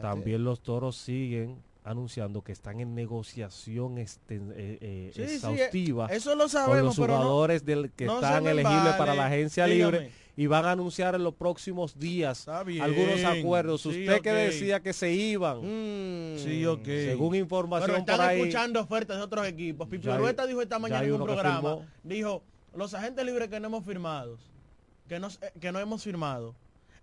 [0.00, 1.60] También los toros siguen
[1.90, 6.82] anunciando que están en negociación esten- eh, eh, Sí, sí, exhaustiva Eso lo con sabemos,
[6.84, 8.98] los pero no- jugadores del, que no están elegibles vale.
[8.98, 9.92] para la agencia Dígame.
[9.98, 13.82] libre y van a anunciar en los próximos días bien, algunos acuerdos.
[13.82, 16.84] sí, Usted que decía que se iban, Mm, Sí, ok.
[16.84, 19.88] según información Pero están por ahí, escuchando ofertas de otros equipos.
[19.88, 22.42] Pipo Ya hay- Urueta dijo esta mañana en un programa, dijo,
[22.74, 24.38] los agentes libres que no hemos firmado,
[25.08, 25.28] que no,
[25.60, 26.54] que no hemos firmado,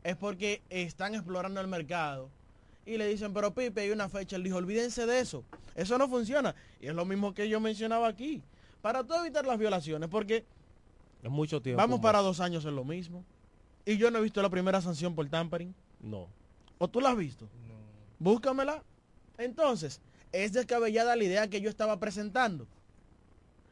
[0.03, 2.29] es porque están explorando el mercado.
[2.87, 4.37] Y le dicen, pero Pipe, hay una fecha.
[4.37, 5.43] Él dijo, olvídense de eso.
[5.75, 6.55] Eso no funciona.
[6.79, 8.41] Y es lo mismo que yo mencionaba aquí.
[8.81, 10.45] Para todo evitar las violaciones, porque
[11.21, 11.77] es mucho tiempo.
[11.81, 13.25] vamos para dos años en lo mismo.
[13.85, 15.75] Y yo no he visto la primera sanción por tampering.
[15.99, 16.27] No.
[16.77, 17.49] ¿O tú la has visto?
[18.19, 18.81] Búscamela.
[19.37, 19.99] Entonces,
[20.31, 22.67] es descabellada la idea que yo estaba presentando.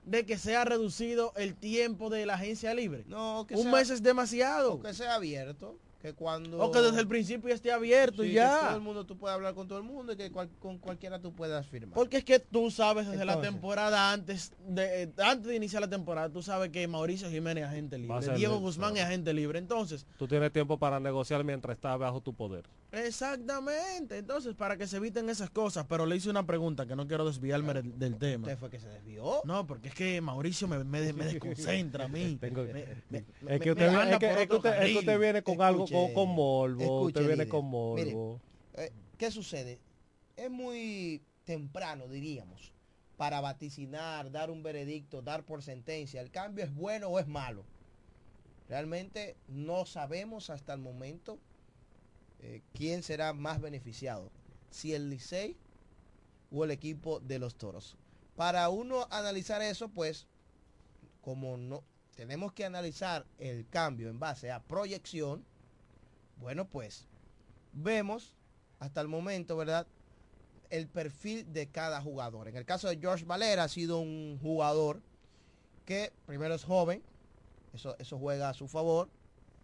[0.06, 3.06] De que sea reducido el tiempo de la agencia libre.
[3.08, 4.74] No, que Un sea- mes es demasiado.
[4.74, 8.34] o que sea abierto, que cuando O que desde el principio esté abierto Sí, y
[8.34, 8.76] que todo ya.
[8.76, 11.34] el mundo tú puedes hablar con todo el mundo y que cual- con cualquiera tú
[11.34, 11.96] puedas firmar.
[11.96, 15.90] Porque es que tú sabes desde la temporada antes de eh, antes de iniciar la
[15.90, 19.04] temporada, tú sabes que Mauricio Jiménez es agente libre, Diego Guzmán claro.
[19.04, 19.58] es agente libre.
[19.60, 22.66] Entonces, Tú tienes tiempo para negociar mientras está bajo tu poder.
[22.96, 24.18] Exactamente.
[24.18, 27.26] Entonces, para que se eviten esas cosas, pero le hice una pregunta que no quiero
[27.26, 28.48] desviarme del, del tema.
[28.48, 29.42] Usted fue que se desvió.
[29.46, 32.38] No, porque es que Mauricio me, me, me desconcentra a mí.
[32.42, 32.64] Tengo-
[33.10, 35.86] Me- Es que usted, es que- es que usted- es que usted viene con algo
[35.86, 36.82] con, Escuche, con morbo.
[36.82, 37.48] escuche, Usted viene líder.
[37.50, 38.40] con morbo.
[38.76, 39.80] Eh, ¿Qué sucede?
[40.36, 42.74] Es muy temprano, diríamos,
[43.18, 46.20] para vaticinar, dar un veredicto, dar por sentencia.
[46.22, 47.64] ¿El cambio es bueno o es malo?
[48.68, 51.38] Realmente no sabemos hasta el momento
[52.48, 54.30] eh, quién será más beneficiado,
[54.70, 55.58] si el Licey
[56.52, 57.98] o el equipo de los Toros.
[58.36, 60.28] Para uno analizar eso, pues,
[61.22, 61.84] como no
[62.16, 65.44] tenemos que analizar el cambio en base a proyección,
[66.38, 67.08] bueno, pues
[67.74, 68.36] vemos
[68.80, 69.88] hasta el momento, ¿verdad?
[70.70, 72.48] El perfil de cada jugador.
[72.48, 75.02] En el caso de George Valera ha sido un jugador
[75.84, 77.02] que primero es joven,
[77.74, 79.10] eso, eso juega a su favor,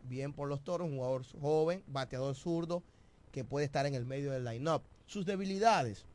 [0.04, 2.84] bien por los toros, un jugador joven, bateador zurdo,
[3.32, 4.82] que puede estar en el medio del line-up.
[5.06, 6.06] Sus debilidades,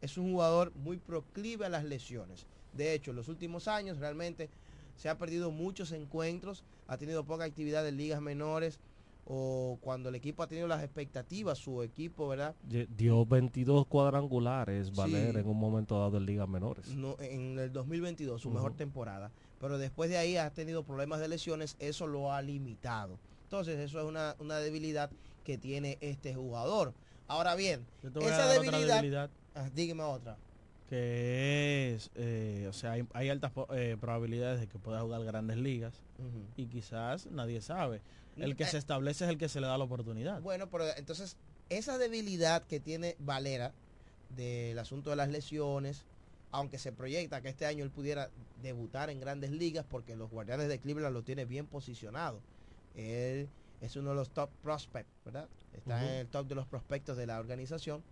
[0.00, 2.46] es un jugador muy proclive a las lesiones.
[2.74, 4.50] De hecho, en los últimos años realmente
[4.96, 8.80] se ha perdido muchos encuentros, ha tenido poca actividad en ligas menores
[9.24, 12.56] o cuando el equipo ha tenido las expectativas, su equipo, ¿verdad?
[12.62, 15.38] Dio 22 cuadrangulares, Valera, Sí.
[15.40, 16.88] en un momento dado en ligas menores.
[16.88, 18.56] No, en el 2022, su Ujú.
[18.56, 19.32] mejor temporada.
[19.58, 23.20] Pero después de ahí ha tenido problemas de lesiones, eso lo ha limitado.
[23.44, 25.10] Entonces, eso es una, una debilidad
[25.44, 26.94] que tiene este jugador.
[27.28, 30.38] Ahora bien, Yo te voy a esa dar otra debilidad, debilidad Ah, dígame otra.
[30.86, 35.56] que es, eh, o sea, hay, hay altas eh, probabilidades de que pueda jugar grandes
[35.56, 36.02] ligas
[36.56, 38.02] y quizás nadie sabe.
[38.36, 40.40] El que Eh, se establece es el que se le da la oportunidad.
[40.40, 41.36] Bueno, pero entonces
[41.68, 43.72] esa debilidad que tiene Valera
[44.36, 46.04] del asunto de las lesiones,
[46.50, 48.30] aunque se proyecta que este año él pudiera
[48.62, 52.40] debutar en grandes ligas porque los guardianes de Cleveland lo tiene bien posicionado.
[52.94, 53.48] Él
[53.80, 55.48] es uno de los top prospects, ¿verdad?
[55.74, 58.02] Está en el top de los prospectos de la organización.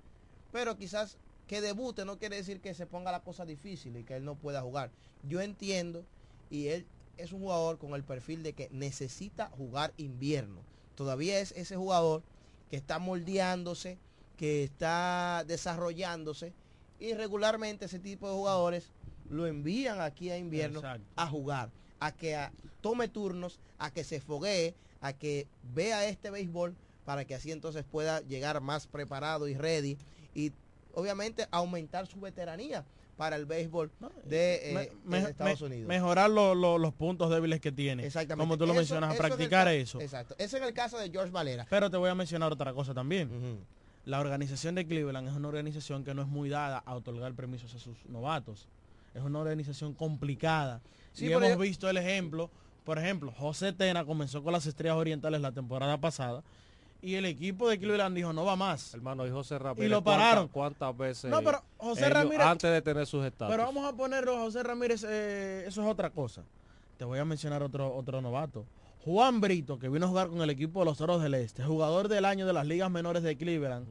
[0.52, 1.16] Pero quizás
[1.46, 4.34] que debute no quiere decir que se ponga la cosa difícil y que él no
[4.36, 4.90] pueda jugar.
[5.28, 6.04] Yo entiendo
[6.48, 6.86] y él
[7.22, 10.62] es un jugador con el perfil de que necesita jugar invierno.
[10.94, 12.22] Todavía es ese jugador
[12.68, 13.98] que está moldeándose,
[14.36, 16.52] que está desarrollándose
[16.98, 18.84] y regularmente ese tipo de jugadores
[19.28, 21.06] lo envían aquí a invierno Exacto.
[21.16, 26.30] a jugar, a que a- tome turnos, a que se foguee, a que vea este
[26.30, 29.98] béisbol para que así entonces pueda llegar más preparado y ready
[30.34, 30.52] y
[30.92, 32.84] obviamente aumentar su veteranía
[33.20, 33.90] para el béisbol
[34.24, 35.88] de, eh, Me- de Estados me- Unidos.
[35.88, 38.06] Mejorar lo- lo- los puntos débiles que tiene.
[38.06, 38.40] Exactamente.
[38.42, 40.00] Como tú lo Eso- mencionas, a eso practicar ca- eso.
[40.00, 40.34] Exacto.
[40.38, 41.66] Eso en el caso de George Valera.
[41.68, 43.58] Pero te voy a mencionar otra cosa también.
[44.06, 47.74] La organización de Cleveland es una organización que no es muy dada a otorgar permisos
[47.74, 48.66] a sus novatos.
[49.14, 50.80] Es una organización complicada.
[51.12, 52.48] Sí, y hemos visto el ejemplo.
[52.86, 56.42] Por ejemplo, José Tena comenzó con las Estrellas Orientales la temporada pasada
[57.02, 58.94] y el equipo de Cleveland dijo no va más.
[58.94, 59.86] Hermano, y José Ramírez.
[59.86, 60.48] Y lo ¿cuántas- pararon.
[60.48, 61.30] ¿Cuántas veces?
[61.30, 63.52] No, pero José ellos, Ramírez- Antes de tener sus estatus.
[63.54, 66.42] Pero vamos a ponerlo a José Ramírez, eh, eso es otra cosa.
[66.98, 68.64] Te voy a mencionar otro, otro novato.
[69.04, 72.08] Juan Brito, que vino a jugar con el equipo de los Toros del Este, jugador
[72.08, 73.86] del año de las ligas menores de Cleveland,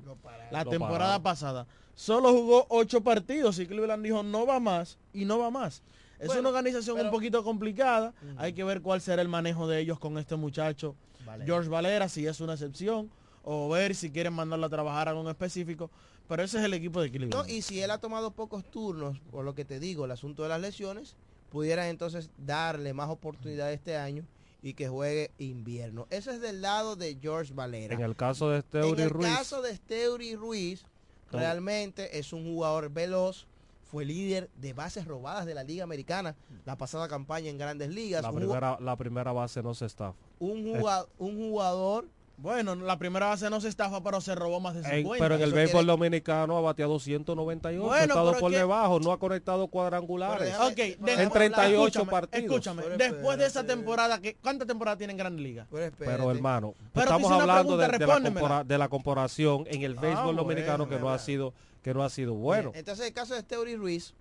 [0.52, 1.24] la Lo temporada pararon.
[1.24, 5.82] pasada, solo jugó ocho partidos y Cleveland dijo no va más y no va más.
[6.20, 8.14] Es Bueno, una organización pero- un poquito complicada.
[8.38, 10.96] Hay que ver cuál será el manejo de ellos con este muchacho,
[11.30, 11.46] Valera.
[11.46, 13.10] George Valera, si es una excepción,
[13.44, 15.90] o ver si quieren mandarlo a trabajar a en específico.
[16.28, 17.34] Pero ese es el equipo de Cleveland.
[17.34, 20.44] No, y si él ha tomado pocos turnos, por lo que te digo, el asunto
[20.44, 21.16] de las lesiones,
[21.52, 24.26] pudiera entonces darle más oportunidad este año
[24.62, 26.06] y que juegue invierno.
[26.10, 27.96] Ese es del lado de George Valera.
[27.96, 29.28] En el caso de En Steuri el Ruiz.
[29.28, 30.86] caso de Steuri Ruiz,
[31.32, 33.48] realmente es un jugador veloz,
[33.90, 36.36] fue líder de bases robadas de la Liga Americana
[36.66, 38.22] la pasada campaña en Grandes Ligas.
[38.22, 40.18] La primera, la primera base no se estafa.
[40.40, 42.06] un juga- un jugador
[42.42, 45.22] Bueno, la primera base no se estafa, pero se robó más de En- 50.
[45.22, 49.00] pero en el béisbol quiere- dominicano ha bateado 298, Bueno, ha estado por que- debajo,
[49.02, 50.54] no ha conectado cuadrangulares.
[50.54, 52.46] Déjame- En 38 escúchame, partidos.
[52.46, 55.68] Escúchame, Pero después de esa temporada, que, ¿cuántas temporadas tiene en Grandes Ligas?
[55.70, 60.02] Pero, hermano, Pero estamos hablando de, pregunta, de la de la comparación en el Ah,
[60.02, 62.72] béisbol dominicano bueno, que no ha sido que no ha sido bueno.
[62.72, 64.14] Bien, Entonces el caso de Steuri Ruiz,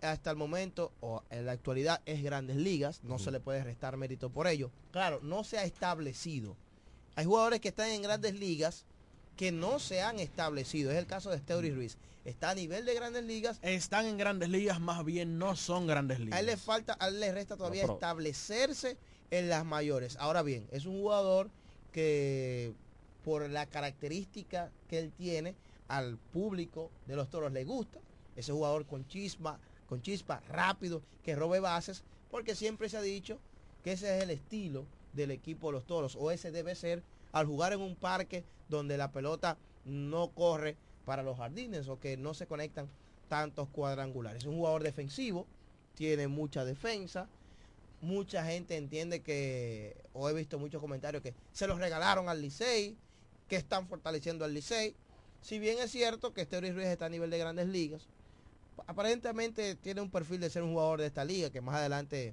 [0.00, 3.96] hasta el momento, o en la actualidad, es grandes ligas, no se le puede restar
[3.96, 4.70] mérito por ello.
[4.90, 6.56] Claro, no se ha establecido.
[7.14, 8.84] Hay jugadores que están en grandes ligas
[9.36, 10.90] que no se han establecido.
[10.90, 11.96] Es el caso de Steuri Ruiz.
[12.24, 13.58] Está a nivel de grandes ligas.
[13.62, 16.40] Están en Grandes Ligas, más bien no son Grandes A Ligas.
[16.40, 18.96] él le falta, a él le resta todavía establecerse
[19.32, 20.16] en las mayores.
[20.20, 21.50] Ahora bien, es un jugador
[21.90, 22.72] que
[23.24, 25.56] por la característica que él tiene
[25.92, 28.00] al público de los toros le gusta.
[28.34, 33.38] Ese jugador con chispa, con chispa, rápido, que robe bases, porque siempre se ha dicho
[33.84, 37.46] que ese es el estilo del equipo de los toros, o ese debe ser al
[37.46, 42.32] jugar en un parque donde la pelota no corre para los jardines o que no
[42.32, 42.88] se conectan
[43.28, 44.44] tantos cuadrangulares.
[44.44, 45.46] Es un jugador defensivo,
[45.94, 47.28] tiene mucha defensa.
[48.00, 52.96] Mucha gente entiende que, o he visto muchos comentarios que se los regalaron al Licey,
[53.46, 54.96] que están fortaleciendo al Licey.
[55.42, 58.08] Si bien es cierto que Steuri Ruiz está a nivel de grandes ligas,
[58.86, 62.28] aparentemente tiene un perfil de ser un jugador de esta liga, que más adelante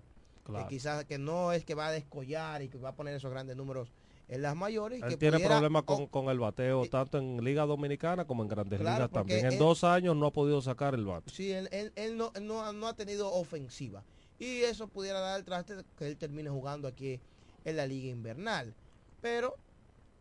[0.50, 3.30] eh, quizás que no es que va a descollar y que va a poner esos
[3.32, 3.92] grandes números
[4.28, 5.00] en las mayores.
[5.00, 8.26] y Él que tiene pudiera- problemas con, con el bateo, eh, tanto en Liga Dominicana
[8.26, 9.46] como en Grandes Claro, Ligas también.
[9.46, 11.30] En él- dos años no ha podido sacar el bate.
[11.32, 14.04] Sí, él, él- él no, no, no ha tenido ofensiva.
[14.38, 17.20] Y eso pudiera dar el traste que él termine jugando aquí
[17.66, 18.74] en la liga invernal.
[19.22, 19.56] Pero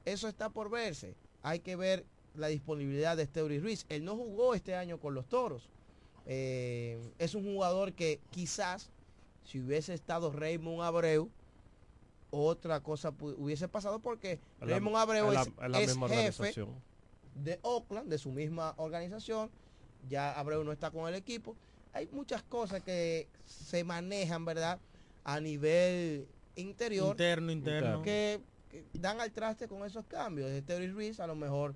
[0.04, 1.14] eso está por verse.
[1.42, 2.04] Hay que ver
[2.34, 3.84] la disponibilidad de Steuri Ruiz.
[3.88, 5.68] Él no jugó este año con los toros.
[6.26, 8.90] Eh, es un jugador que quizás
[9.44, 11.30] si hubiese estado Raymond Abreu,
[12.30, 16.08] otra cosa hubiese pasado porque la- Raymond Abreu es la, es, es la es misma
[16.08, 16.74] jefe organización.
[17.36, 19.50] de Oakland, de su misma organización.
[20.08, 21.56] Ya Abreu no está con el equipo.
[21.94, 24.78] Hay muchas cosas que se manejan, ¿verdad?
[25.24, 28.02] A nivel interior Interno, interno.
[28.02, 30.50] que, que dan al traste con esos cambios.
[30.66, 31.74] Terry Ruiz a lo mejor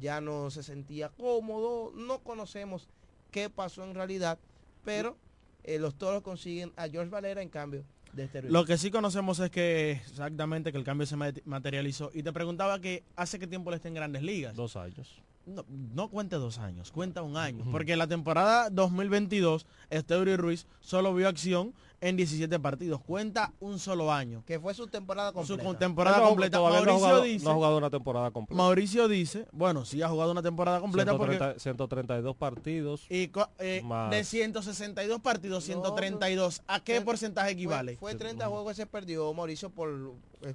[0.00, 1.92] ya no se sentía cómodo.
[1.94, 2.88] No conocemos
[3.30, 4.38] qué pasó en realidad,
[4.84, 5.16] pero
[5.64, 9.38] eh, los toros consiguen a George Valera en cambio de Terry Lo que sí conocemos
[9.40, 12.10] es que exactamente que el cambio se mate- materializó.
[12.14, 14.54] Y te preguntaba que hace qué tiempo le está en Grandes Ligas.
[14.54, 15.20] Dos años.
[15.44, 17.64] No, no cuente dos años, cuenta un año.
[17.70, 23.00] Porque en la temporada 2022, Esteuri Ruiz solo vio acción en 17 partidos.
[23.02, 24.42] Cuenta un solo año.
[24.46, 25.78] que fue su temporada Su completa.
[25.78, 26.58] temporada Él no- completa.
[26.58, 28.62] todavía no ha Mauricio jugado, dice, no ha jugado una temporada completa.
[28.62, 33.06] Mauricio dice, bueno, sí ha jugado una temporada completa porque 130 132 partidos.
[33.10, 34.10] y eh, Más.
[34.10, 36.62] de 162 partidos, No, 132.
[36.66, 37.96] ¿A qué fue- porcentaje Fue, equivale?
[37.96, 39.88] fue 30 juegos que se perdió Mauricio por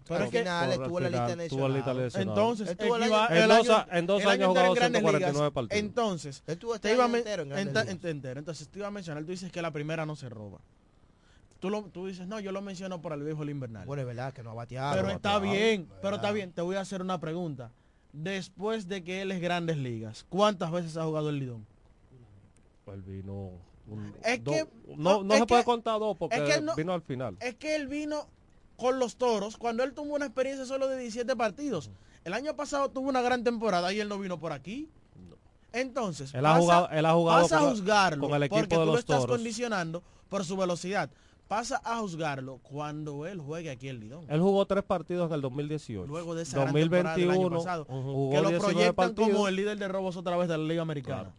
[0.07, 1.25] Pero es que- final Por- estuvo al en la
[1.77, 2.37] lista lesionados.
[2.37, 4.73] Entonces, Estuvo el año- En el dos año- a- en dos el años jugado en
[4.75, 5.51] Grandes 149 Ligas.
[5.53, 5.79] partidos.
[5.83, 8.39] Entonces, estuvo este te iba en entero.
[8.39, 10.59] Entonces te iba a mencionar, tú dices que la primera no se roba.
[11.61, 13.85] Tú, lo, tú dices, no, yo lo menciono por el béisbol invernal.
[13.85, 14.93] Bueno, es verdad que no ha bateado.
[14.95, 16.51] pero no está bateado, bien, pero está bien.
[16.51, 17.71] Te voy a hacer una pregunta.
[18.11, 21.65] Después de que él es Grandes Ligas, ¿cuántas veces ha jugado el Lidón?
[22.87, 23.51] Él vino...
[23.87, 26.41] un- Es do- que- no, no, no es se puede que- contar dos porque es
[26.41, 27.37] que él no- vino al final.
[27.39, 28.27] Es que él vino
[28.75, 31.89] con los toros cuando él tuvo una experiencia solo de 17 partidos.
[32.25, 34.89] El año pasado tuvo una gran temporada y él no vino por aquí.
[35.73, 38.85] Entonces, Él ha jugado- él ha jugado a juzgarlo con el equipo porque de tú
[38.85, 39.37] lo los estás Toros.
[39.37, 41.09] condicionando por su velocidad.
[41.51, 44.23] Pasa a juzgarlo cuando él juegue aquí el Lidón.
[44.29, 46.07] Él jugó tres partidos en el 2018.
[46.07, 49.29] Luego de esa gran temporada del año 2021 pasado, jugó que lo 19 proyectan partidos.
[49.31, 51.35] como el líder de robos otra vez de la Liga Americana.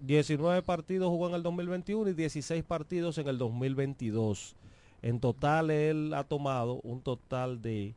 [0.00, 4.56] 19 partidos jugó en el 2021 y 16 partidos en el 2022.
[5.00, 7.94] En total él ha tomado un total de,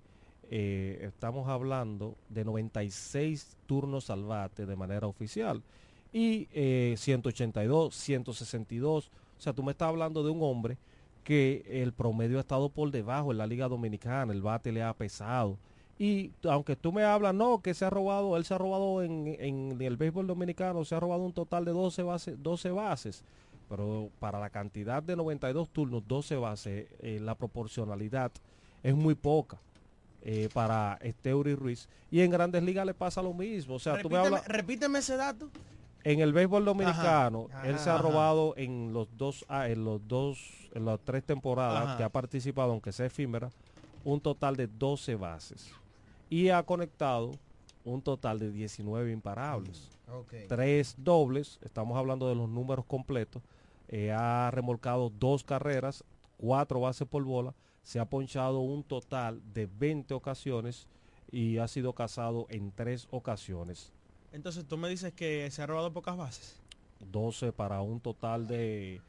[0.51, 5.63] eh, estamos hablando de 96 turnos al bate de manera oficial
[6.13, 9.07] y eh, 182, 162.
[9.07, 10.77] O sea, tú me estás hablando de un hombre
[11.25, 14.93] que el promedio ha estado por debajo en la Liga Dominicana, el bate le ha
[14.93, 15.57] pesado.
[15.97, 19.35] Y aunque tú me hablas, no, que se ha robado, él se ha robado en,
[19.39, 23.23] en el béisbol dominicano, se ha robado un total de 12 bases, 12 bases.
[23.67, 28.31] Pero para la cantidad de 92 turnos, 12 bases, eh, la proporcionalidad
[28.83, 29.57] es muy poca
[30.21, 31.89] eh, para Esteuri Ruiz.
[32.11, 33.75] Y en Grandes Ligas le pasa lo mismo.
[33.75, 35.49] O sea, repíteme, repíteme ese dato.
[36.05, 40.07] En el béisbol dominicano, Ajá, él se ha robado en los dos, ah, en los
[40.07, 40.39] dos,
[40.75, 41.97] en las tres temporadas Ajá.
[41.97, 43.49] que ha participado, aunque sea efímera,
[44.03, 45.71] un total de 12 bases.
[46.29, 47.31] Y ha conectado
[47.83, 49.89] un total de 19 imparables.
[50.07, 50.33] Ok.
[50.47, 53.41] Tres dobles, estamos hablando de los números completos.
[53.87, 56.03] eh, ha remolcado dos carreras,
[56.37, 60.87] cuatro bases por bola, se ha ponchado un total de 20 ocasiones
[61.31, 63.91] y ha sido casado en tres ocasiones.
[64.35, 66.59] Entonces tú me dices que se ha robado pocas bases.
[67.11, 68.99] 12 para un total de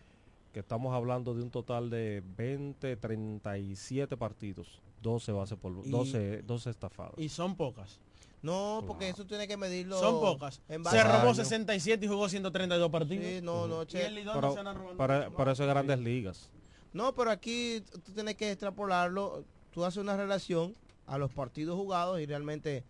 [0.53, 6.43] que estamos hablando de un total de 20, 37 partidos, 12 bases por Y- 12
[6.43, 7.15] 12 estafados.
[7.19, 7.99] Y son pocas.
[8.41, 9.99] No, porque eso tiene que medirlo.
[9.99, 10.63] Son pocas.
[10.69, 11.37] en base Se a robó años.
[11.39, 13.25] 67 y jugó 132 partidos.
[13.27, 14.07] Sí, no, no, Y che.
[14.07, 16.49] el Lidón Pero se para, para eso es grandes ligas.
[16.93, 19.43] No, pero aquí tú tienes que extrapolarlo.
[19.73, 22.85] Tú haces una relación a los partidos jugados y realmente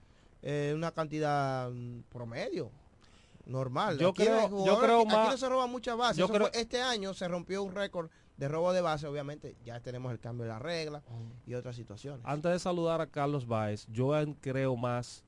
[0.48, 2.70] eh, una cantidad mm, promedio.
[3.46, 3.98] Normal.
[3.98, 6.16] Yo Aquí creo- yo creo aquí, aquí más- no se roba muchas bases.
[6.18, 9.06] yo creo- fue- este año se rompió un récord de robo de base.
[9.08, 11.02] Obviamente ya tenemos el cambio de la regla
[11.46, 12.20] y otras situaciones.
[12.24, 15.24] Antes de saludar a Carlos Báez, yo creo más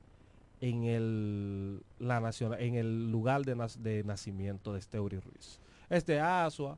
[0.61, 5.59] en el la nacional, en el lugar de, nas- de nacimiento de Steuri Ruiz.
[5.89, 6.77] Este Asua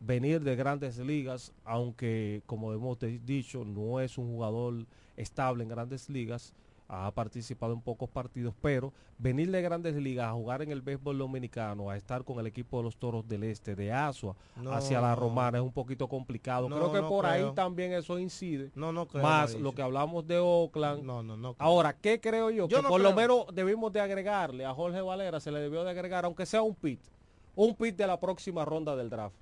[0.00, 4.86] venir de grandes ligas, aunque como hemos te- dicho, no es un jugador
[5.16, 6.52] estable en grandes ligas,
[6.92, 11.16] ha participado en pocos partidos, pero venir de grandes ligas a jugar en el béisbol
[11.16, 15.00] dominicano, a estar con el equipo de los Toros del Este, de Asua, No, hacia
[15.00, 16.68] la Romana, es un poquito complicado.
[16.68, 18.70] No, creo que no por ahí también eso incide.
[18.74, 21.02] No, no creo, Más lo que hablamos de Oakland.
[21.02, 21.54] No, no, no.
[21.54, 21.66] creo.
[21.66, 22.68] Ahora, ¿qué creo yo?
[22.68, 25.84] Yo que no por lo menos debimos de agregarle a Jorge Valera, se le debió
[25.84, 27.00] de agregar, aunque sea un pit,
[27.56, 29.36] un pit de la próxima ronda del draft.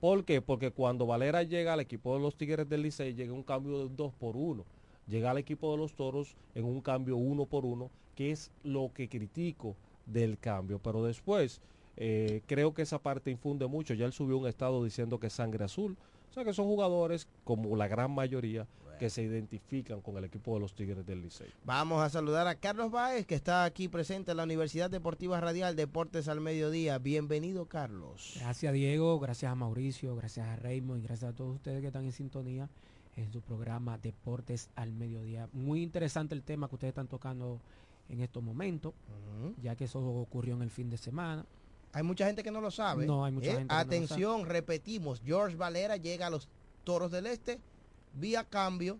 [0.00, 0.40] ¿Por qué?
[0.40, 3.94] Porque cuando Valera llega al equipo de los Tigres del Licey, llega un cambio de
[3.94, 4.64] 2 por 1.
[5.06, 8.90] Llega al equipo de los Toros en un cambio 1 por 1, que es lo
[8.94, 9.76] que critico
[10.06, 10.78] del cambio.
[10.78, 11.60] Pero después,
[11.96, 13.94] eh, creo que esa parte infunde mucho.
[13.94, 15.96] Ya él subió un estado diciendo que es sangre azul.
[16.30, 18.66] O sea que son jugadores, como la gran mayoría,
[18.98, 21.48] que se identifican con el equipo de los Tigres del Licey.
[21.64, 25.76] Vamos a saludar a Carlos Báez, que está aquí presente en la Universidad Deportiva Radial
[25.76, 26.98] Deportes al Mediodía.
[26.98, 28.34] Bienvenido, Carlos.
[28.40, 32.04] Gracias Diego, gracias a Mauricio, gracias a Raymond y gracias a todos ustedes que están
[32.04, 32.68] en sintonía
[33.16, 35.48] en su programa Deportes al Mediodía.
[35.52, 37.60] Muy interesante el tema que ustedes están tocando
[38.08, 38.92] en estos momentos,
[39.62, 41.44] ya que eso ocurrió en el fin de semana.
[41.92, 43.06] Hay mucha gente que no lo sabe.
[43.06, 46.48] No, hay mucha Eh, gente que no lo Atención, repetimos, George Valera llega a los
[46.82, 47.60] Toros del Este
[48.14, 48.98] vía cambio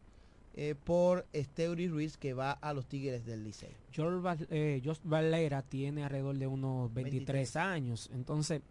[0.56, 3.74] eh, por Esteuri Ruiz que va a los Tigres del Licey.
[3.92, 7.56] George, eh, Josh Valera tiene alrededor de unos 23, 23.
[7.56, 8.62] años, entonces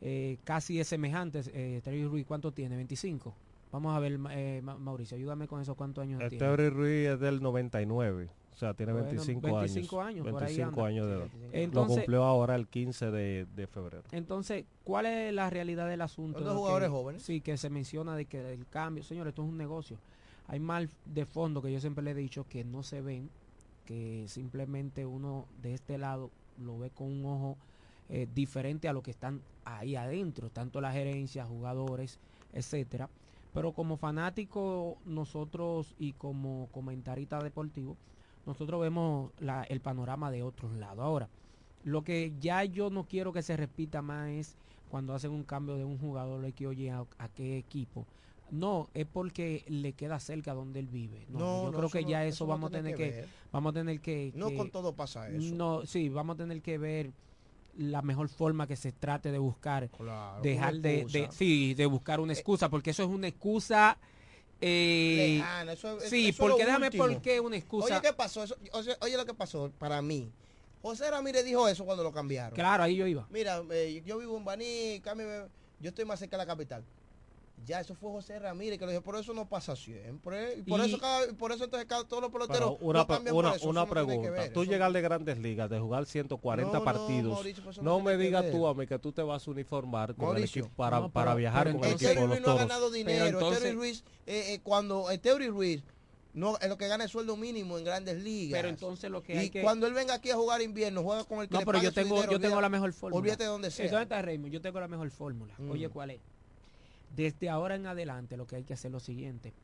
[0.00, 1.42] eh, casi es semejante.
[1.52, 2.76] Eh, Terry Ruiz, ¿cuánto tiene?
[2.76, 3.34] 25.
[3.70, 6.34] Vamos a ver, eh, Ma- Mauricio, ayúdame con eso, ¿cuántos años tiene?
[6.46, 10.08] Este Ruiz es del 99, o sea, tiene Bueno, 25, 25 años.
[10.24, 10.86] años, por ahí 25 anda.
[10.88, 11.28] años de edad.
[11.52, 14.04] Lo Entonces, cumplió ahora el 15 de, de febrero.
[14.10, 16.38] Entonces, ¿cuál es la realidad del asunto?
[16.38, 17.22] Son dos De jugadores que- jóvenes.
[17.22, 19.98] Sí, que se menciona de que el cambio, señores, esto es un negocio.
[20.46, 23.28] Hay mal de fondo que yo siempre le he dicho que no se ven,
[23.84, 27.56] que simplemente uno de este lado lo ve con un ojo
[28.08, 32.18] eh, diferente a lo que están ahí adentro, tanto la gerencia, jugadores,
[32.54, 33.10] etcétera.
[33.52, 37.98] Pero como fanático nosotros y como comentarista deportivo,
[38.44, 41.04] nosotros vemos la- el panorama de otros lados.
[41.04, 41.30] Ahora,
[41.82, 45.76] lo que ya yo no quiero que se repita más es cuando hacen un cambio
[45.76, 48.06] de un jugador hay que oye a, a qué equipo.
[48.50, 51.26] No, es porque le queda cerca donde él vive.
[51.28, 53.28] No, No, yo no, creo que ya eso vamos a tener que que, ver.
[53.52, 55.54] vamos a tener que, No que- con todo pasa eso.
[55.54, 57.12] no, sí, vamos a tener que ver
[57.78, 62.18] la mejor forma que se trate de buscar Claro, dejar de, de- sí de buscar
[62.20, 63.96] una excusa porque eso es una excusa
[64.60, 68.42] eh, Lejana, eso- eso- sí eso porque déjame por qué una excusa Oye, ¿qué pasó?
[68.42, 70.30] Eso- o sea, oye, lo que pasó para mí.
[70.82, 72.54] José Ramírez dijo eso cuando lo cambiaron.
[72.54, 75.46] claro ahí yo iba Mira, eh, yo vivo en Baní, cámbiame,
[75.80, 76.84] yo estoy más cerca de la capital.
[77.66, 80.54] Ya, eso fue José Ramírez que lo dijo, por eso no pasa siempre.
[80.58, 83.48] Y por Y- eso cada, por eso entonces cada, todos los peloteros una, cambian una,
[83.50, 83.68] por eso.
[83.68, 84.30] una eso no pregunta.
[84.30, 87.82] ver, Tú eso- llegar de grandes ligas, de jugar 140 No, no, partidos, Mauricio, pues
[87.82, 90.60] no me digas tú a mí que tú te vas a uniformar con Mauricio.
[90.62, 92.68] el equipo para, No, para viajar con el entonces- equipo los Ruiz no ha toros.
[92.68, 93.26] ganado dinero.
[93.26, 95.82] entonces- Eury Ruiz, eh, eh, cuando Eury Ruiz
[96.34, 98.58] no es lo que gana el sueldo mínimo en grandes ligas.
[98.58, 101.24] pero entonces lo que y hay que cuando él venga aquí a jugar invierno, juega
[101.24, 103.42] con el que no le pero yo tengo dinero, yo tengo la mejor fórmula Olvídate
[103.44, 103.90] de donde Eh, sea.
[103.90, 104.52] ¿Dónde está Raymond?
[104.52, 105.54] Yo tengo la mejor fórmula.
[105.58, 105.70] Mm.
[105.70, 106.20] Oye, ¿cuál es?
[107.08, 109.54] Desde ahora en adelante lo que hay que hacer es lo siguiente.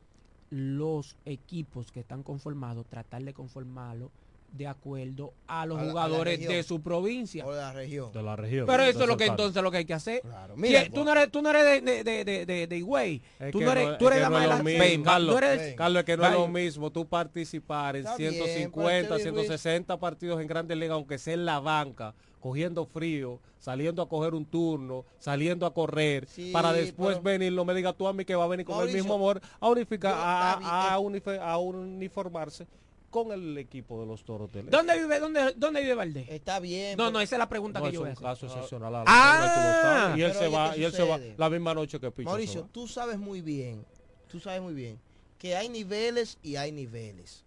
[0.49, 4.11] Los equipos que están conformados, tratar de conformarlos
[4.55, 6.53] de acuerdo a los A la- a la jugadores región.
[6.53, 7.45] de su provincia.
[7.45, 8.11] O de la región.
[8.11, 8.65] de la región.
[8.67, 9.33] Pero eso es lo que claro.
[9.33, 10.21] entonces lo que hay que hacer.
[10.21, 10.55] Claro.
[10.55, 13.21] Mira, tú no eres, tú no eres de, de, de, de, de- Higüey.
[13.51, 14.61] Tú no eres, es tú eres la.
[14.63, 15.75] Ven, Carlos, tú eres- ven.
[15.75, 19.29] Carlos, es que no es lo mismo tú participar en Está bien, 150, pero Terry
[19.31, 24.07] Ruiz- 160 partidos en Grandes Ligas, aunque sea en la banca, cogiendo frío, saliendo a
[24.07, 28.07] coger un turno, saliendo a correr, Sí, para después pero- venir, no me diga tú
[28.07, 31.39] a mí que va a venir con Mauricio, el mismo amor a unificar, a, bien,
[31.41, 32.67] a uniformarse
[33.15, 36.27] con el equipo de los toros del ¿Dónde vive, dónde, dónde vive Valdés?
[36.29, 36.97] Está bien.
[36.97, 38.23] No, pero- no, esa es la pregunta No, que es yo voy a hacer.
[38.25, 38.93] caso excepcional.
[39.07, 42.11] Ah, sabes, y él se va, ¿qué y él se va la misma noche que
[42.11, 43.85] Picho Mauricio, tú sabes muy bien,
[44.27, 44.99] tú sabes muy bien
[45.37, 47.45] que hay niveles y hay niveles.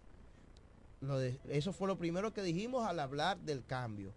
[1.01, 4.11] Lo de- eso fue lo primero que dijimos al hablar del cambio.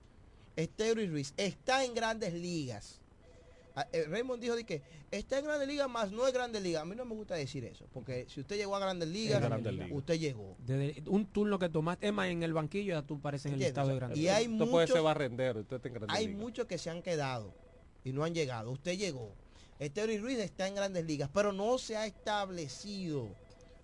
[0.56, 3.01] Esteury Ruiz está en grandes ligas.
[3.74, 6.82] Ah, eh, Raymond dijo de que está en grandes ligas, más no es grandes ligas.
[6.82, 9.72] A mí no me gusta decir eso, porque si usted llegó a grandes ligas, Grandes
[9.72, 9.88] Ligas.
[9.92, 10.56] usted llegó.
[10.58, 13.62] Desde un turno que tomaste, es más, en el banquillo ya tú pareces en el
[13.62, 14.20] estado de O sea, grande.
[14.22, 16.40] y hay Usted puede ser muchos- barrendero, usted está en Grandes Hay Ligas.
[16.42, 17.54] muchos que se han quedado
[18.04, 18.70] y no han llegado.
[18.70, 19.32] Usted llegó.
[19.78, 23.34] Esteury Ruiz está en grandes ligas, pero no se ha establecido.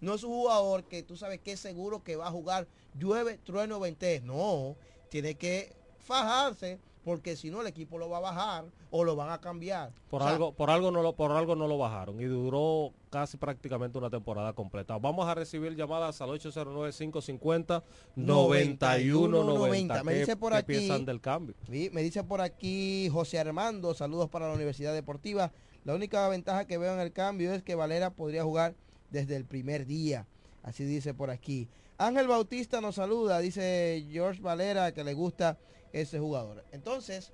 [0.01, 3.39] No es un jugador que tú sabes que es seguro que va a jugar llueve,
[3.39, 4.21] trueno, vente.
[4.21, 4.77] No,
[5.09, 6.79] tiene que fajarse
[7.09, 9.93] porque si no el equipo lo va a bajar o lo van a cambiar.
[10.11, 12.93] Por O sea, algo, por algo no lo, por algo no lo bajaron y duró
[13.09, 14.99] casi prácticamente una temporada completa.
[14.99, 17.83] Vamos a recibir llamadas al 809-550
[18.17, 20.05] 9190.
[20.05, 21.55] Me ¿Qué, dice por aquí- piensan del cambio?
[21.71, 25.51] Sí, me dice por aquí José Armando, saludos para la Universidad Deportiva.
[25.87, 28.75] La única ventaja que veo en el cambio es que Valera podría jugar
[29.11, 30.27] desde el primer día.
[30.63, 31.69] Así dice por aquí.
[31.97, 35.57] Ángel Bautista nos saluda, dice George Valera que le gusta
[35.93, 36.65] ese jugador.
[36.73, 37.33] Entonces,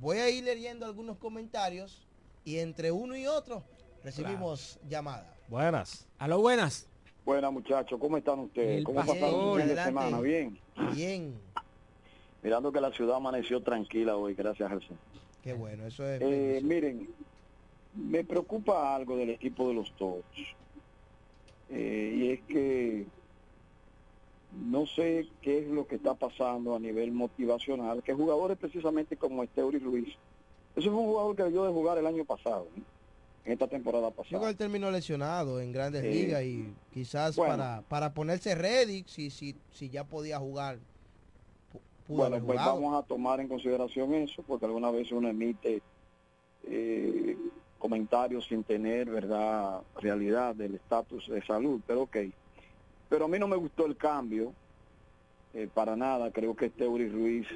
[0.00, 2.06] voy a ir leyendo algunos comentarios
[2.44, 3.62] y entre uno y otro
[4.04, 5.34] recibimos llamada.
[5.48, 6.06] Buenas.
[6.18, 6.88] A lo buenas.
[7.24, 8.78] Buenas muchachos, ¿cómo están ustedes?
[8.78, 10.20] El ¿Cómo pasaron su fin de semana?
[10.20, 10.58] Bien.
[10.94, 11.40] Bien,
[12.42, 14.98] Mirando que la ciudad amaneció tranquila hoy, gracias al Señor.
[15.42, 16.22] qué bueno, eso es.
[16.22, 17.08] Eh, miren,
[17.94, 20.24] me preocupa algo del equipo de los Toros.
[21.70, 23.06] Eh, y es que
[24.56, 29.42] no sé qué es lo que está pasando a nivel motivacional, que jugadores precisamente como
[29.42, 30.08] Esteuri Luis,
[30.74, 32.82] eso es un jugador que debió de jugar el año pasado, ¿eh?
[33.44, 34.50] en esta temporada Yo creo que pasada.
[34.50, 36.08] él terminó lesionado en grandes Sí.
[36.08, 37.52] ligas y quizás Bueno.
[37.56, 40.80] para, para ponerse ready, si, si, si ya podía jugar,
[42.08, 45.82] Bueno, pues vamos a tomar en consideración eso, porque alguna vez uno emite
[46.62, 47.36] eh,
[47.78, 52.16] comentarios sin tener, ¿verdad?, realidad del estatus de salud, pero ok.
[53.08, 54.52] Pero a mí no me gustó el cambio,
[55.54, 57.46] eh, para nada, creo que este Uri Ruiz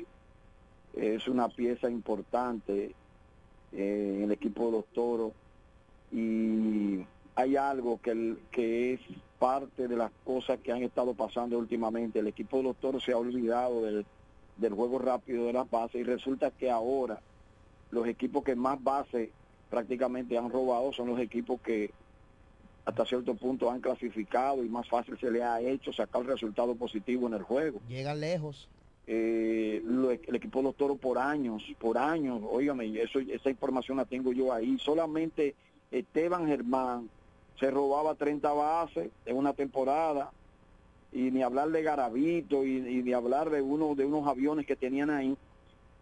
[0.94, 2.94] es una pieza importante
[3.72, 5.32] eh, en el equipo de los Toros
[6.12, 9.00] y hay algo que, que es
[9.38, 12.18] parte de las cosas que han estado pasando últimamente.
[12.18, 14.04] El equipo de los Toros se ha olvidado del,
[14.56, 17.20] del juego rápido de las bases y resulta que ahora
[17.90, 19.30] los equipos que más bases
[19.68, 21.90] prácticamente han robado son los equipos que
[22.84, 27.26] hasta cierto punto han clasificado y más fácil se le ha hecho sacar resultado positivo
[27.28, 28.68] en el juego Llegan lejos.
[29.06, 33.96] eh, lo- el equipo de los toros por años, por años, óigame, eso, esa información
[33.96, 34.78] la tengo yo ahí.
[34.78, 35.54] Solamente
[35.90, 37.10] Esteban Germán
[37.58, 40.30] se robaba 30 bases en una temporada
[41.12, 44.76] y ni hablar de Garavito y, y ni hablar de uno de unos aviones que
[44.76, 45.36] tenían ahí.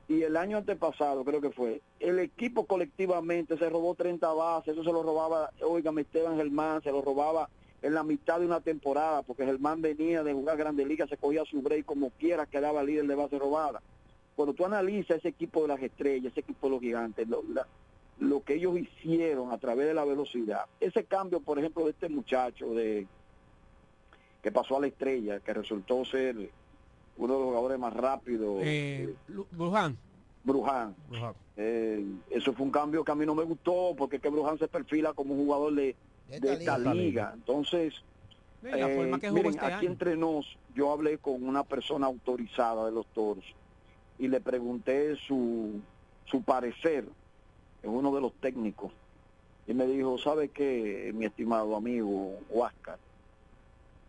[0.09, 4.83] Y el año antepasado, creo que fue, el equipo colectivamente se robó 30 bases, eso
[4.83, 7.51] se lo robaba, óigame, Esteban Germán, se lo robaba
[7.83, 11.45] en la mitad de una temporada, porque Germán venía de jugar Grandes Ligas, se cogía
[11.45, 13.83] su break como quiera, quedaba líder de base robada.
[14.35, 17.45] Cuando tú analizas ese equipo de las estrellas, ese equipo de los gigantes, lo-
[18.19, 20.63] lo que ellos hicieron a través de la velocidad.
[20.81, 23.07] Ese cambio, por ejemplo, de este muchacho de
[24.43, 26.51] que pasó a la estrella, que resultó ser
[27.19, 28.61] uno de los jugadores más rápidos.
[28.63, 29.99] Eh, Lu- Bruján.
[30.45, 30.95] Bruján.
[31.57, 34.69] Eh, eso fue un cambio que a mí no me gustó porque que Bruján se
[34.69, 35.97] perfila como un jugador de,
[36.29, 37.33] de esta liga.
[37.35, 37.95] Entonces,
[38.63, 39.91] la eh, forma que jugó miren, este aquí año.
[39.93, 43.45] entre nos, yo hablé con una persona autorizada de los toros
[44.19, 45.81] y le pregunté su,
[46.25, 47.05] su parecer,
[47.83, 48.93] es uno de los técnicos,
[49.67, 52.99] y me dijo, ¿sabe qué, mi estimado amigo Huáscar?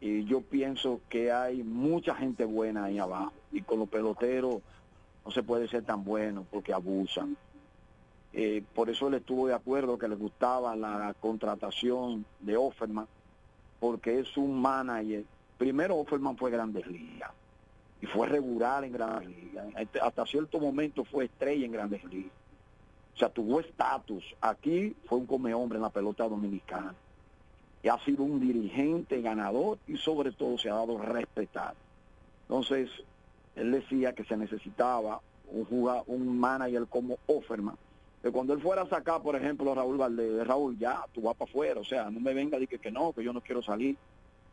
[0.01, 4.61] Y yo pienso que hay mucha gente buena ahí abajo, y con los peloteros
[5.25, 7.35] no se puede ser tan bueno porque abusan.
[8.31, 13.07] Eh, por eso él estuvo de acuerdo que le gustaba la contratación de Offerman,
[13.79, 15.25] porque es un manager.
[15.57, 17.31] Primero Offerman fue Grandes Ligas
[18.01, 19.67] y fue regular en Grandes Ligas.
[19.77, 22.31] Este- Hasta cierto momento fue estrella en Grandes Ligas.
[23.15, 24.23] O sea, tuvo estatus.
[24.39, 26.95] Aquí fue un come hombre en la pelota dominicana.
[27.81, 31.75] Y ha sido un dirigente ganador y sobre todo se ha dado respetar.
[32.43, 32.89] Entonces,
[33.55, 35.21] él decía que se necesitaba
[35.51, 37.75] un juga- un manager como Offerman.
[38.21, 41.37] Que cuando él fuera a sacar, por ejemplo, a Raúl Valdez, Raúl, ya, tú vas
[41.37, 41.79] para afuera.
[41.79, 43.95] O sea, no me venga a decir que, que no, que yo no quiero salir.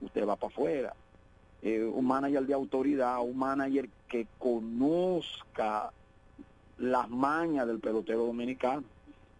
[0.00, 0.94] Usted va para afuera.
[1.62, 5.90] Eh, un manager de autoridad, un manager que conozca
[6.78, 8.84] las mañas del pelotero dominicano.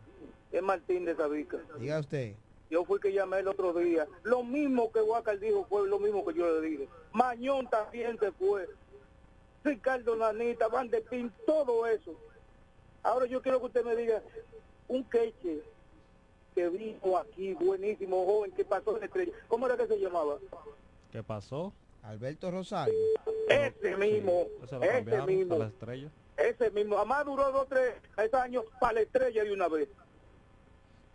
[0.52, 1.58] es Martín de Sabica.
[1.78, 2.34] diga usted.
[2.70, 4.06] Yo fui que llamé el otro día.
[4.22, 6.88] Lo mismo que Huacal dijo fue lo mismo que yo le dije.
[7.12, 8.68] Mañón también se fue.
[9.64, 12.14] Ricardo Nanita, Van de Pin, todo eso.
[13.02, 14.22] Ahora yo quiero que usted me diga
[14.88, 15.62] un queche
[16.54, 19.32] que vino aquí, buenísimo, joven, que pasó en la estrella.
[19.48, 20.38] ¿Cómo era que se llamaba?
[21.10, 21.72] ¿Qué pasó?
[22.02, 22.94] Alberto Rosario.
[23.48, 26.10] Ese mismo, ese cambiaron mismo, a la estrella.
[26.48, 26.96] Ese mismo.
[26.96, 27.94] Además duró dos, tres
[28.34, 29.88] años para la estrella de una vez.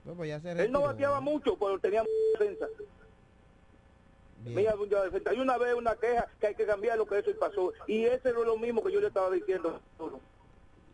[0.03, 2.67] Bueno, pues ya se Él no bateaba mucho, pero tenía mucha defensa.
[4.43, 4.55] Bien.
[4.55, 5.32] Mira, mucha defensa.
[5.32, 7.73] Hay una vez una queja que hay que cambiar lo que eso y pasó.
[7.88, 9.80] Y ese es lo mismo que yo le estaba diciendo.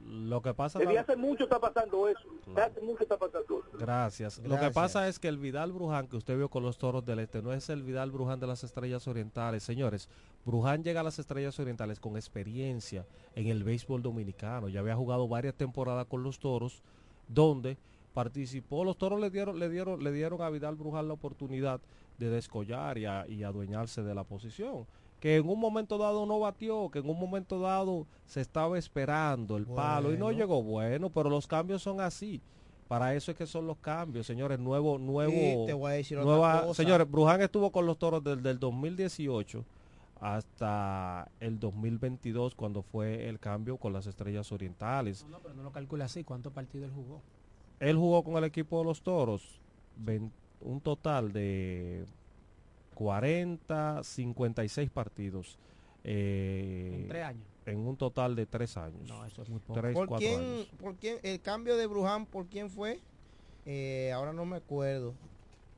[0.05, 0.79] Lo que pasa...
[0.79, 2.19] Desde la- hace mucho está pasando eso.
[2.57, 3.77] Hace mucho está pasando eso.
[3.77, 4.39] Gracias.
[4.39, 7.19] Lo que pasa es que el Vidal Bruján que usted vio con los toros del
[7.19, 9.63] este no es el Vidal Bruján de las Estrellas Orientales.
[9.63, 10.09] Señores,
[10.45, 14.67] Bruján llega a las Estrellas Orientales con experiencia en el béisbol dominicano.
[14.69, 16.81] Ya había jugado varias temporadas con los toros,
[17.27, 17.77] donde
[18.13, 18.83] participó.
[18.83, 21.79] Los toros le dieron, le dieron, le dieron a Vidal Bruján la oportunidad
[22.17, 24.85] de descollar y, a- y adueñarse de la posición.
[25.21, 29.55] Que en un momento dado no batió, que en un momento dado se estaba esperando
[29.55, 32.41] el palo y no llegó bueno, pero los cambios son así.
[32.89, 34.59] Para eso es que son los cambios, señores.
[34.59, 35.63] Nuevo, nuevo.
[35.63, 36.83] Y te voy a decir otra nueva- cosa.
[36.83, 39.63] Señores, Bruján estuvo con los toros desde el 2018
[40.19, 45.23] hasta el 2022 cuando fue el cambio con las estrellas orientales.
[45.23, 46.23] No, no, pero no lo calcula así.
[46.23, 47.21] ¿Cuántos partidos él jugó?
[47.79, 49.59] Él jugó con el equipo de los toros
[50.61, 52.05] un total de
[53.01, 55.57] 40, 56 partidos.
[56.03, 57.43] eh, En tres años.
[57.65, 59.07] en un total de tres años.
[59.07, 59.79] No, eso es muy poco.
[59.79, 60.67] Tres, ¿Por cuatro quién, años.
[60.79, 61.17] ¿Por quién?
[61.23, 62.99] El cambio de Bruján, ¿por quién fue?
[63.65, 65.13] Eh, ahora no me acuerdo.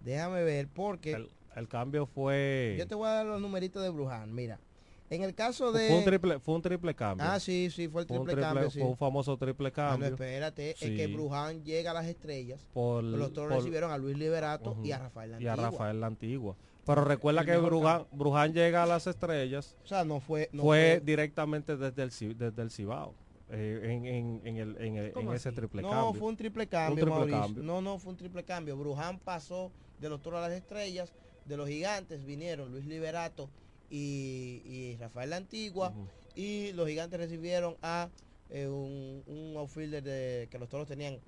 [0.02, 2.76] Déjame ver, porque El, el cambio fue...
[2.78, 4.34] yo te voy a dar los numeritos de Bruján.
[4.34, 4.60] Mira,
[5.10, 5.88] en el caso de...
[5.90, 7.26] Fue un triple, fue un triple cambio.
[7.30, 8.80] Ah, sí, sí, fue el Fue un triple, cambio, sí.
[8.80, 10.08] fue un famoso triple Ah, cambio.
[10.10, 12.66] espérate, es que Bruján llega a las estrellas.
[12.74, 15.56] por, Los toros por- recibieron a Luis Liberato y a Rafael y a.
[15.56, 16.56] Rafael la Antigua.
[16.86, 20.50] Pero recuerda el que Bruján, Bruján llega a las estrellas O sea, no fue...
[20.52, 23.14] No fue directamente desde el, desde el Cibao.
[23.50, 26.14] eh, en, en, en, el, en, el- en ¿Cómo ese triple no, cambio.
[26.20, 27.64] fue un triple cambio, triple cambio.
[27.64, 28.76] No, no, fue un triple cambio.
[28.78, 31.14] Bruján pasó de los toros a las estrellas,
[31.46, 33.50] de los gigantes vinieron Luis Liberato
[33.90, 35.94] y, y Rafael La Antigua,
[36.36, 38.10] y los gigantes recibieron a
[38.50, 41.20] eh, un, un outfielder de, que los toros tenían,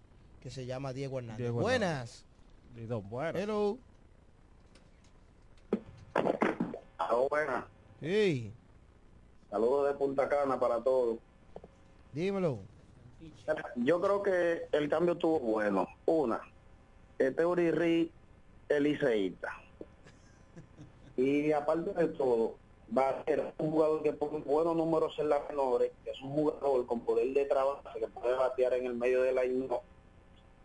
[0.41, 1.37] que se llama Diego Hernández.
[1.37, 2.25] Diego Buenas.
[3.09, 3.39] Bueno.
[3.39, 3.77] Hello.
[8.07, 8.53] Hey,
[9.49, 11.17] Saludos de Punta Cana para todos.
[12.13, 12.59] dímelo.
[13.77, 15.87] Yo creo que el cambio estuvo bueno.
[16.05, 16.41] Una,
[17.17, 18.11] este Uri
[18.69, 19.49] el liceísta.
[21.17, 22.55] Y aparte de todo,
[22.95, 26.33] va a ser un jugador que pone buenos números en las menores, que es un
[26.33, 29.81] jugador con poder de trabajo, que puede batear en el medio de la no.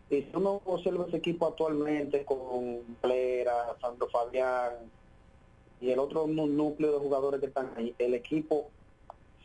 [0.09, 4.73] Y si uno observa ese equipo actualmente con Plera, Sandro Fabián
[5.81, 8.71] y el otro nú- núcleo de jugadores que están ahí, el equipo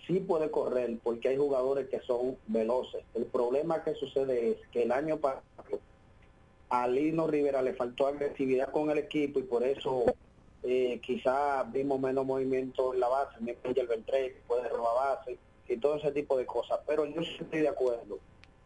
[0.07, 3.05] sí puede correr porque hay jugadores que son veloces.
[3.15, 5.81] El problema que sucede es que el año pasado
[6.69, 10.05] a Lino Rivera le faltó agresividad con el equipo y por eso
[10.63, 15.77] eh, quizás vimos menos movimiento en la base, mismo el Beltré puede robar base y
[15.79, 16.81] todo ese tipo de cosas.
[16.87, 18.21] Pero yo estoy de acuerdo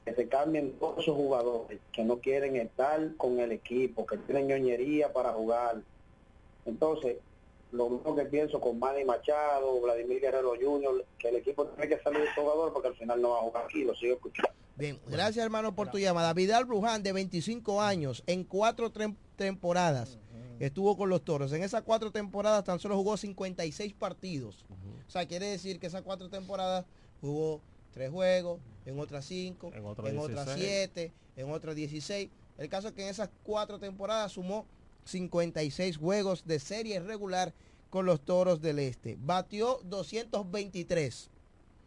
[0.05, 4.49] que se cambien todos esos jugadores que no quieren estar con el equipo, que tienen
[4.49, 5.83] ñoñería para jugar.
[6.65, 7.19] Entonces,
[7.73, 12.03] lo mismo que pienso con Manny Machado, Vladimir Guerrero Jr., que el equipo tiene que
[12.03, 14.51] salir de jugador porque al final no va a jugar aquí, lo sigo escuchando.
[14.77, 16.33] Bien, gracias hermano por tu llamada.
[16.33, 18.91] Vidal Bruján, de 25 años, en cuatro
[19.37, 20.19] temporadas,
[20.59, 21.53] estuvo con los toros.
[21.53, 24.65] En esas cuatro temporadas tan solo jugó 56 partidos.
[25.07, 26.87] O sea, quiere decir que esas cuatro temporadas
[27.21, 27.61] jugó
[27.93, 30.59] tres juegos, en otras cinco, En otras en otras 16.
[30.67, 32.31] siete, en otras 16.
[32.59, 34.67] El caso es que en esas cuatro temporadas sumó
[35.05, 37.53] 56 juegos de serie regular
[37.91, 39.17] con los toros del este.
[39.21, 41.31] Batió 223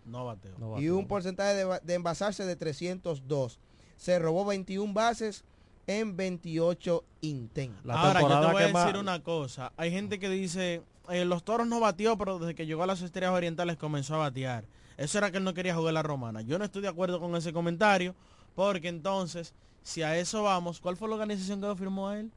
[0.05, 0.55] No bateo.
[0.59, 0.97] No y bateó.
[0.97, 3.59] un porcentaje de, de envasarse de 302.
[3.95, 5.43] Se robó 21 bases
[5.88, 7.86] en 28 intentos.
[7.86, 9.72] La Ahora, yo te voy a decir más- una cosa.
[9.78, 13.01] Hay gente que dice, eh, los toros no batió, pero desde que llegó a las
[13.01, 14.66] estrellas orientales comenzó a batear.
[14.97, 16.41] Eso era que él no quería jugar la romana.
[16.41, 18.14] Yo no estoy de acuerdo con ese comentario,
[18.55, 22.32] porque entonces, si a eso vamos, ¿cuál fue la organización que lo firmó a él?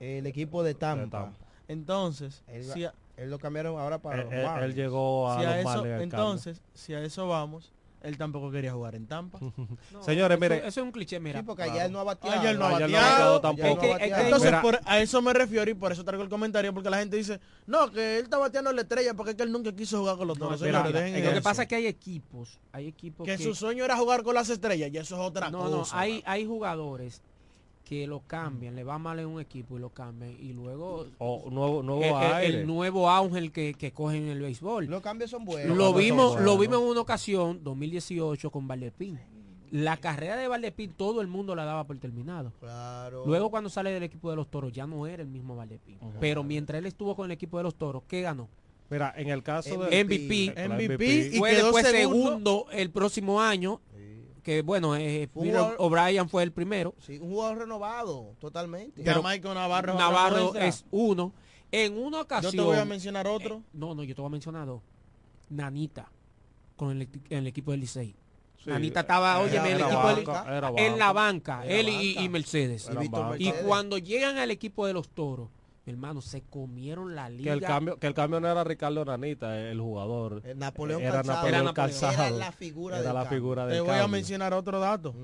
[0.00, 1.04] El equipo de Tampa.
[1.04, 1.44] De Tampa.
[1.68, 4.74] Entonces, Él, si a, él lo cambiaron ahora para Él, los él- él Marlins.
[4.76, 6.00] llegó a si a los eso, cambio.
[6.00, 9.38] entonces, si a eso vamos, él tampoco quería jugar en Tampa.
[9.92, 10.56] No, Señores, eso- mire.
[10.58, 11.40] Eso es un cliché, mira.
[11.40, 12.40] Sí, porque allá él no ha bateado.
[12.40, 13.40] Allá él no ha Ayer no bateado.
[13.42, 13.66] tampoco.
[13.68, 14.24] no ha Es que- es que- bateado.
[14.24, 17.16] Entonces, por- a eso me refiero y por eso traigo el comentario, porque la gente
[17.18, 20.16] dice, no, que él está bateando la estrella porque es que él nunca quiso jugar
[20.16, 20.62] con los No, toros.
[20.62, 21.42] mira, Señores, dejen lo que eso.
[21.44, 24.48] pasa es que hay equipos, hay equipos que, que, su sueño era jugar con las
[24.48, 25.98] estrellas y eso es otra no, no, cosa.
[25.98, 27.20] hay, hay jugadores
[27.88, 31.48] que lo cambian, le va mal en un equipo y lo cambian y luego O
[31.50, 32.60] nuevo, nuevo el, el- aire.
[32.60, 34.84] el nuevo ángel que, que cogen en el béisbol.
[34.86, 35.74] Los cambios son buenos.
[35.74, 39.18] Lo vimos, son lo vimos en una ocasión, 2018, con Valdepín.
[39.70, 42.52] La carrera de Valdepín todo el mundo la daba por terminado.
[42.60, 43.24] Claro.
[43.26, 45.98] Luego cuando sale del equipo de los toros ya no era el mismo Valdepín.
[46.20, 48.48] Pero mientras él estuvo con el equipo de los toros, ¿qué ganó?
[48.90, 49.90] Mira, en el caso MVP.
[49.90, 50.04] de
[50.68, 50.84] MVP.
[50.84, 52.26] MVP y fue quedó después segundo.
[52.28, 53.80] segundo el próximo año,
[54.48, 56.94] que bueno, eh, jugador- O'Brien fue el primero.
[57.00, 59.02] Sí, un jugador renovado, totalmente.
[59.02, 59.94] Michael Navarro.
[59.94, 61.34] Navarro es uno.
[61.70, 62.52] En una Yo ocasión...
[62.56, 63.56] te voy a mencionar otro.
[63.56, 64.80] Eh, no, no, yo te voy a mencionar dos.
[65.50, 66.10] Nanita,
[66.76, 68.16] con el, el equipo del Licey.
[68.64, 71.66] Sí, Nanita estaba, oye, el equipo banca, en la banca.
[71.66, 72.90] él y- Mercedes.
[73.38, 75.50] Y cuando llegan al equipo de los toros,
[75.88, 77.52] mi hermano, se comieron la Que liga.
[77.54, 80.42] el cambio, que el cambio no era Ricardo Nanita, el jugador.
[80.44, 81.34] El Napoleón era Calzado.
[81.36, 81.74] Napoleón Era Napoleón.
[82.00, 82.12] Calzado.
[82.26, 85.14] Era la figura Era del la figura Te del voy a mencionar otro dato.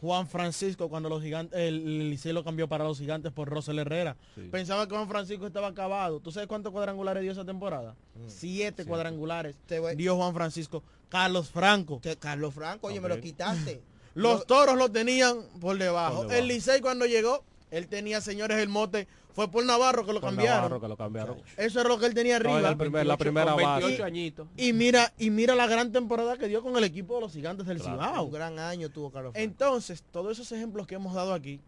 [0.00, 4.16] Juan Francisco, cuando los gigantes, el, Licey lo cambió para los gigantes por Rosel Herrera.
[4.36, 4.42] Sí.
[4.52, 6.20] Pensaba que Juan Francisco estaba acabado.
[6.20, 7.96] ¿Tú sabes cuántos cuadrangulares dio esa temporada?
[8.28, 9.56] Siete cuadrangulares.
[9.66, 10.82] Te voy- Dio Juan Francisco.
[11.08, 12.00] Carlos Franco.
[12.00, 13.82] Que Carlos Franco, oye, me lo quitaste.
[14.14, 16.18] Los Lo- toros lo tenían por debajo.
[16.18, 16.40] Por debajo.
[16.40, 17.42] El Licey cuando llegó,
[17.72, 19.08] él tenía, señores, el mote.
[19.34, 20.56] Fue por Navarro que lo Por cambiaron.
[20.56, 21.42] Navarro, que lo cambiaron.
[21.56, 22.60] Eso era lo que él tenía arriba.
[22.60, 23.80] era el primer- la 28, primera con base.
[23.86, 24.48] 28 añitos.
[24.56, 27.66] Y mira, y mira la gran temporada que dio con el equipo de los gigantes
[27.66, 27.94] del Claro.
[28.00, 28.24] Cibao.
[28.24, 29.44] Un gran año tuvo Carlos Franco.
[29.44, 31.60] Entonces, todos esos ejemplos que hemos dado aquí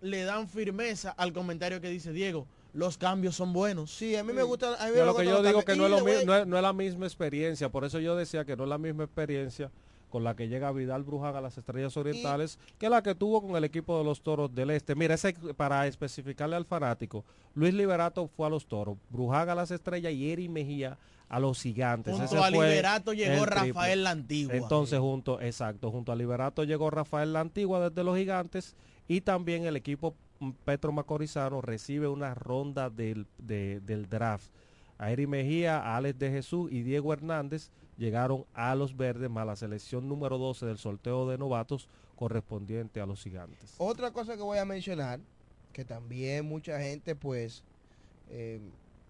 [0.00, 2.46] le dan firmeza al comentario que dice Diego.
[2.72, 3.92] Los cambios son buenos.
[3.94, 4.74] Sí, a mí me gusta.
[4.82, 5.64] A mí me Yo lo que yo digo cambios.
[5.64, 7.68] que no Y es, lo le voy- mi- no, es, no es la misma experiencia,
[7.68, 9.70] por eso yo decía que no es la misma experiencia
[10.14, 13.56] con la que llega Vidal Bruján a las Estrellas Orientales que la que tuvo con
[13.56, 14.94] el equipo de los Toros del Este.
[14.94, 19.72] Mira, ese, para especificarle al fanático, Luis Liberato fue a los Toros, Bruján a las
[19.72, 20.96] Estrellas y Eri Mejía
[21.28, 22.14] a los Gigantes.
[22.14, 23.44] Ese Junto a Liberato llegó.
[23.44, 24.54] Rafael la Antigua.
[24.54, 28.76] Entonces, junto, exacto, junto a Liberato llegó Rafael La Antigua desde los Gigantes
[29.08, 30.14] y también el equipo
[30.64, 34.46] Petro Macorizano recibe una ronda del, de- del draft.
[34.96, 39.46] A Eri Mejía, a Alex de Jesús y Diego Hernández llegaron a los verdes más
[39.46, 43.74] la selección número 12 del sorteo de novatos correspondiente a los gigantes.
[43.78, 45.20] Otra cosa que voy a mencionar,
[45.72, 47.64] que también mucha gente, pues,
[48.30, 48.60] eh,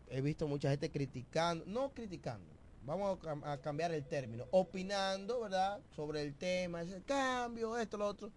[0.08, 2.46] he visto mucha gente criticando, no criticando,
[2.86, 5.80] vamos a, a cambiar el término, opinando, ¿verdad?
[5.94, 8.30] Sobre el tema, ese cambio, esto, lo otro.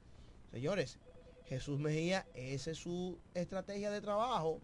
[0.51, 0.99] Señores,
[1.47, 4.59] Jesús Mejía, esa es su estrategia de trabajo.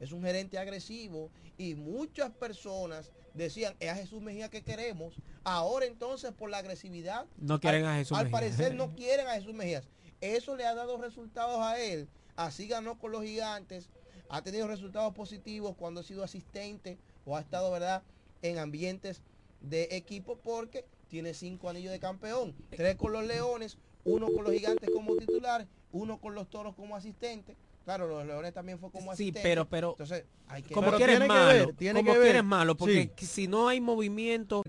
[0.00, 5.14] Es un gerente agresivo y muchas personas decían, es a Jesús Mejía que queremos.
[5.44, 8.38] Ahora entonces por la agresividad, No quieren al, a Jesús al Mejía.
[8.38, 9.88] parecer no quieren a Jesús Mejías.
[10.20, 12.08] Eso le ha dado resultados a él.
[12.36, 13.88] Así ganó con los gigantes.
[14.28, 18.02] Ha tenido resultados positivos cuando ha sido asistente o ha estado, ¿verdad?,
[18.42, 19.22] en ambientes
[19.60, 22.54] de equipo porque tiene cinco anillos de campeón.
[22.70, 26.96] Tres con los Leones, uno con los gigantes como titular, uno con los toros como
[26.96, 27.56] asistente.
[27.86, 29.40] Claro, los Leones también fue como Sí, asistente.
[29.48, 32.42] pero, pero, Entonces, hay que como Tiene que malo, ver, tiene como que ver.
[32.42, 33.26] malo, porque Sí.
[33.26, 34.62] si no hay movimiento,